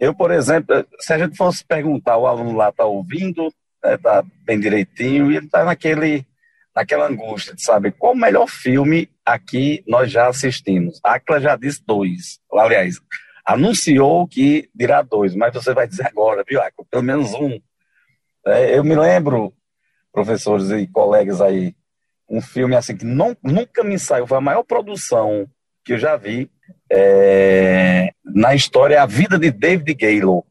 Eu, 0.00 0.14
por 0.14 0.30
exemplo, 0.30 0.74
se 0.98 1.12
a 1.12 1.18
gente 1.18 1.36
fosse 1.36 1.62
perguntar, 1.62 2.16
o 2.16 2.26
aluno 2.26 2.56
lá 2.56 2.70
está 2.70 2.86
ouvindo, 2.86 3.52
está 3.84 4.22
né, 4.22 4.28
bem 4.44 4.58
direitinho, 4.58 5.30
e 5.30 5.36
ele 5.36 5.46
está 5.46 5.64
naquele, 5.64 6.26
naquela 6.74 7.08
angústia 7.08 7.54
de 7.54 7.62
saber 7.62 7.92
qual 7.92 8.12
o 8.12 8.16
melhor 8.16 8.48
filme 8.48 9.08
aqui 9.24 9.82
nós 9.86 10.10
já 10.10 10.28
assistimos. 10.28 11.00
A 11.04 11.14
Acla 11.14 11.40
já 11.40 11.56
disse 11.56 11.82
dois. 11.86 12.38
Aliás, 12.52 13.00
anunciou 13.44 14.26
que 14.26 14.68
dirá 14.74 15.02
dois, 15.02 15.34
mas 15.34 15.54
você 15.54 15.72
vai 15.72 15.86
dizer 15.86 16.06
agora, 16.06 16.44
viu, 16.46 16.60
pelo 16.90 17.02
menos 17.02 17.32
um. 17.34 17.60
É, 18.46 18.78
eu 18.78 18.84
me 18.84 18.94
lembro, 18.94 19.52
professores 20.12 20.70
e 20.70 20.86
colegas 20.86 21.40
aí, 21.40 21.74
um 22.28 22.40
filme 22.40 22.74
assim 22.74 22.96
que 22.96 23.04
não, 23.04 23.36
nunca 23.42 23.84
me 23.84 23.98
saiu, 23.98 24.26
foi 24.26 24.38
a 24.38 24.40
maior 24.40 24.62
produção 24.64 25.48
que 25.84 25.92
eu 25.92 25.98
já 25.98 26.16
vi 26.16 26.50
é, 26.90 28.10
na 28.24 28.54
história, 28.54 29.00
A 29.00 29.06
Vida 29.06 29.38
de 29.38 29.50
David 29.50 29.94
Gale. 29.94 30.42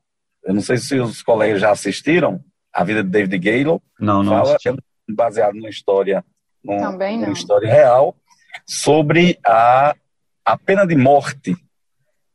Eu 0.44 0.54
não 0.54 0.62
sei 0.62 0.78
se 0.78 1.00
os 1.00 1.22
colegas 1.22 1.60
já 1.60 1.72
assistiram 1.72 2.42
A 2.76 2.84
Vida 2.84 3.02
de 3.02 3.10
David 3.10 3.40
Gale. 3.40 3.80
Não, 4.00 4.22
não 4.22 4.34
Fala, 4.34 4.56
assisti. 4.56 4.76
baseado 5.10 5.54
numa 5.54 5.70
história, 5.70 6.24
num, 6.64 6.78
Também 6.78 7.18
não. 7.18 7.28
numa 7.28 7.34
história 7.34 7.72
real, 7.72 8.16
sobre 8.66 9.40
a, 9.46 9.96
a 10.44 10.58
pena 10.58 10.86
de 10.86 10.96
morte 10.96 11.56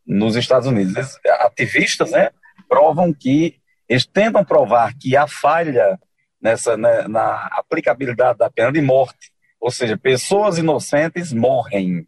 nos 0.07 0.37
Estados 0.37 0.67
Unidos. 0.67 0.97
Eles, 0.97 1.19
ativistas 1.41 2.11
né, 2.11 2.31
provam 2.69 3.13
que, 3.13 3.61
eles 3.89 4.07
tentam 4.07 4.45
provar 4.45 4.95
que 4.99 5.17
há 5.17 5.27
falha 5.27 5.99
nessa, 6.41 6.77
né, 6.77 7.07
na 7.07 7.47
aplicabilidade 7.53 8.39
da 8.39 8.51
pena 8.51 8.73
de 8.73 8.81
morte, 8.81 9.31
ou 9.61 9.71
seja, 9.71 9.97
pessoas 9.97 10.57
inocentes 10.57 11.33
morrem 11.33 12.07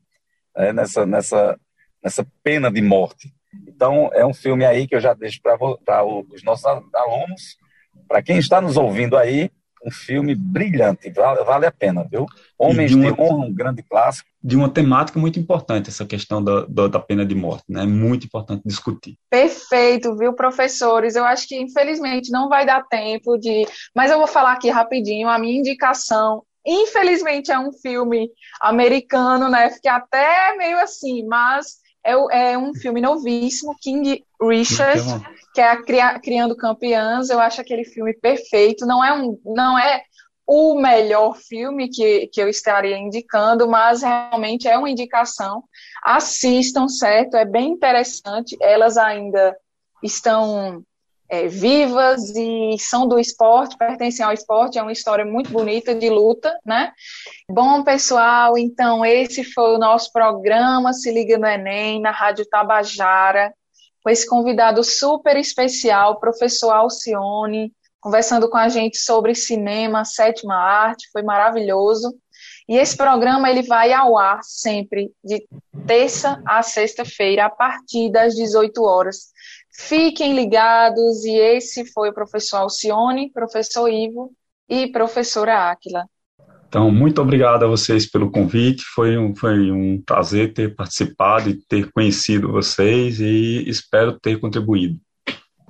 né, 0.56 0.72
nessa, 0.72 1.04
nessa, 1.04 1.60
nessa 2.02 2.26
pena 2.42 2.70
de 2.70 2.80
morte. 2.80 3.32
Então, 3.68 4.10
é 4.14 4.24
um 4.24 4.32
filme 4.32 4.64
aí 4.64 4.86
que 4.86 4.94
eu 4.94 5.00
já 5.00 5.12
deixo 5.12 5.40
para 5.42 5.58
os 5.60 6.42
nossos 6.42 6.64
alunos, 6.64 7.58
para 8.12 8.22
quem 8.22 8.36
está 8.36 8.60
nos 8.60 8.76
ouvindo 8.76 9.16
aí, 9.16 9.50
um 9.82 9.90
filme 9.90 10.34
brilhante, 10.34 11.10
vale, 11.10 11.42
vale 11.44 11.64
a 11.64 11.72
pena, 11.72 12.06
viu? 12.08 12.26
Homens 12.58 12.90
de, 12.90 12.96
uma, 12.96 13.10
de 13.10 13.18
Honra, 13.18 13.46
um 13.46 13.54
grande 13.54 13.82
clássico. 13.82 14.28
De 14.44 14.54
uma 14.54 14.68
temática 14.68 15.18
muito 15.18 15.40
importante, 15.40 15.88
essa 15.88 16.04
questão 16.04 16.44
da, 16.44 16.66
da, 16.68 16.88
da, 16.88 17.00
pena 17.00 17.24
de 17.24 17.34
morte, 17.34 17.64
né? 17.66 17.84
É 17.84 17.86
muito 17.86 18.26
importante 18.26 18.62
discutir. 18.66 19.16
Perfeito, 19.30 20.14
viu, 20.14 20.34
professores? 20.34 21.16
Eu 21.16 21.24
acho 21.24 21.48
que, 21.48 21.58
infelizmente, 21.58 22.30
não 22.30 22.50
vai 22.50 22.66
dar 22.66 22.86
tempo 22.86 23.38
de... 23.38 23.66
Mas 23.96 24.10
eu 24.10 24.18
vou 24.18 24.26
falar 24.26 24.52
aqui 24.52 24.68
rapidinho, 24.68 25.28
a 25.28 25.38
minha 25.38 25.58
indicação 25.58 26.42
Infelizmente 26.64 27.50
é 27.50 27.58
um 27.58 27.72
filme 27.72 28.30
americano, 28.60 29.48
né? 29.48 29.68
Fiquei 29.70 29.90
até 29.90 30.56
meio 30.56 30.78
assim, 30.78 31.26
mas 31.26 31.78
é, 32.04 32.52
é 32.52 32.58
um 32.58 32.72
filme 32.74 33.00
novíssimo, 33.00 33.74
King 33.80 34.24
Richard, 34.40 35.02
que 35.54 35.60
é 35.60 36.02
a 36.02 36.18
Criando 36.18 36.56
Campeãs. 36.56 37.30
Eu 37.30 37.40
acho 37.40 37.60
aquele 37.60 37.84
filme 37.84 38.14
perfeito. 38.14 38.86
Não 38.86 39.04
é 39.04 39.12
um, 39.12 39.38
não 39.44 39.78
é 39.78 40.02
o 40.46 40.74
melhor 40.74 41.36
filme 41.36 41.88
que, 41.88 42.26
que 42.28 42.40
eu 42.40 42.48
estaria 42.48 42.98
indicando, 42.98 43.68
mas 43.68 44.02
realmente 44.02 44.68
é 44.68 44.76
uma 44.76 44.90
indicação. 44.90 45.64
Assistam, 46.02 46.88
certo? 46.88 47.36
É 47.36 47.44
bem 47.44 47.70
interessante. 47.70 48.56
Elas 48.60 48.96
ainda 48.96 49.56
estão 50.02 50.82
é, 51.32 51.48
vivas 51.48 52.28
e 52.36 52.76
são 52.78 53.08
do 53.08 53.18
esporte, 53.18 53.78
pertencem 53.78 54.22
ao 54.22 54.34
esporte, 54.34 54.78
é 54.78 54.82
uma 54.82 54.92
história 54.92 55.24
muito 55.24 55.50
bonita 55.50 55.94
de 55.94 56.10
luta, 56.10 56.54
né? 56.62 56.92
Bom, 57.48 57.82
pessoal, 57.82 58.58
então 58.58 59.02
esse 59.02 59.42
foi 59.42 59.74
o 59.74 59.78
nosso 59.78 60.12
programa 60.12 60.92
Se 60.92 61.10
Liga 61.10 61.38
no 61.38 61.46
Enem, 61.46 62.02
na 62.02 62.10
Rádio 62.10 62.44
Tabajara, 62.50 63.54
com 64.02 64.10
esse 64.10 64.26
convidado 64.26 64.82
super 64.82 65.36
especial, 65.36 66.18
professor 66.18 66.70
Alcione, 66.70 67.72
conversando 68.00 68.50
com 68.50 68.56
a 68.56 68.68
gente 68.68 68.98
sobre 68.98 69.34
cinema, 69.34 70.04
sétima 70.04 70.56
arte, 70.56 71.08
foi 71.12 71.22
maravilhoso. 71.22 72.12
E 72.68 72.76
esse 72.76 72.96
programa 72.96 73.48
ele 73.48 73.62
vai 73.62 73.92
ao 73.92 74.18
ar 74.18 74.40
sempre 74.42 75.12
de 75.22 75.46
terça 75.86 76.42
a 76.44 76.62
sexta-feira, 76.62 77.46
a 77.46 77.50
partir 77.50 78.10
das 78.10 78.34
18 78.34 78.82
horas. 78.82 79.30
Fiquem 79.72 80.34
ligados, 80.34 81.24
e 81.24 81.34
esse 81.36 81.84
foi 81.92 82.10
o 82.10 82.14
professor 82.14 82.58
Alcione, 82.58 83.30
professor 83.30 83.88
Ivo 83.88 84.32
e 84.68 84.88
professora 84.88 85.70
Áquila. 85.70 86.06
Então, 86.72 86.90
muito 86.90 87.20
obrigado 87.20 87.66
a 87.66 87.68
vocês 87.68 88.10
pelo 88.10 88.30
convite. 88.30 88.82
Foi 88.94 89.18
um, 89.18 89.36
foi 89.36 89.70
um 89.70 90.00
prazer 90.00 90.54
ter 90.54 90.74
participado 90.74 91.50
e 91.50 91.54
ter 91.54 91.92
conhecido 91.92 92.50
vocês 92.50 93.20
e 93.20 93.62
espero 93.68 94.18
ter 94.18 94.40
contribuído. 94.40 94.98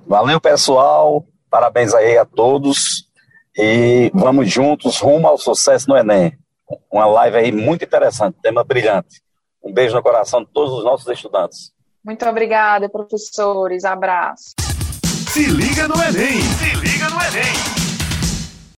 Valeu, 0.07 0.39
pessoal. 0.39 1.27
Parabéns 1.49 1.93
aí 1.93 2.17
a 2.17 2.23
todos. 2.23 3.09
E 3.53 4.09
vamos 4.13 4.49
juntos 4.49 4.97
rumo 4.99 5.27
ao 5.27 5.37
sucesso 5.37 5.89
no 5.89 5.97
Enem. 5.97 6.37
Uma 6.89 7.05
live 7.05 7.35
aí 7.35 7.51
muito 7.51 7.83
interessante, 7.83 8.37
tema 8.41 8.63
brilhante. 8.63 9.21
Um 9.61 9.73
beijo 9.73 9.93
no 9.93 10.01
coração 10.01 10.41
de 10.41 10.49
todos 10.53 10.71
os 10.71 10.85
nossos 10.85 11.05
estudantes. 11.09 11.73
Muito 12.01 12.25
obrigada, 12.25 12.87
professores. 12.87 13.83
Abraço. 13.83 14.53
Se 15.03 15.47
liga 15.47 15.85
no 15.85 15.95
Enem! 15.95 16.41
Se 16.41 16.75
liga 16.77 17.09
no 17.09 17.21
Enem! 17.21 17.82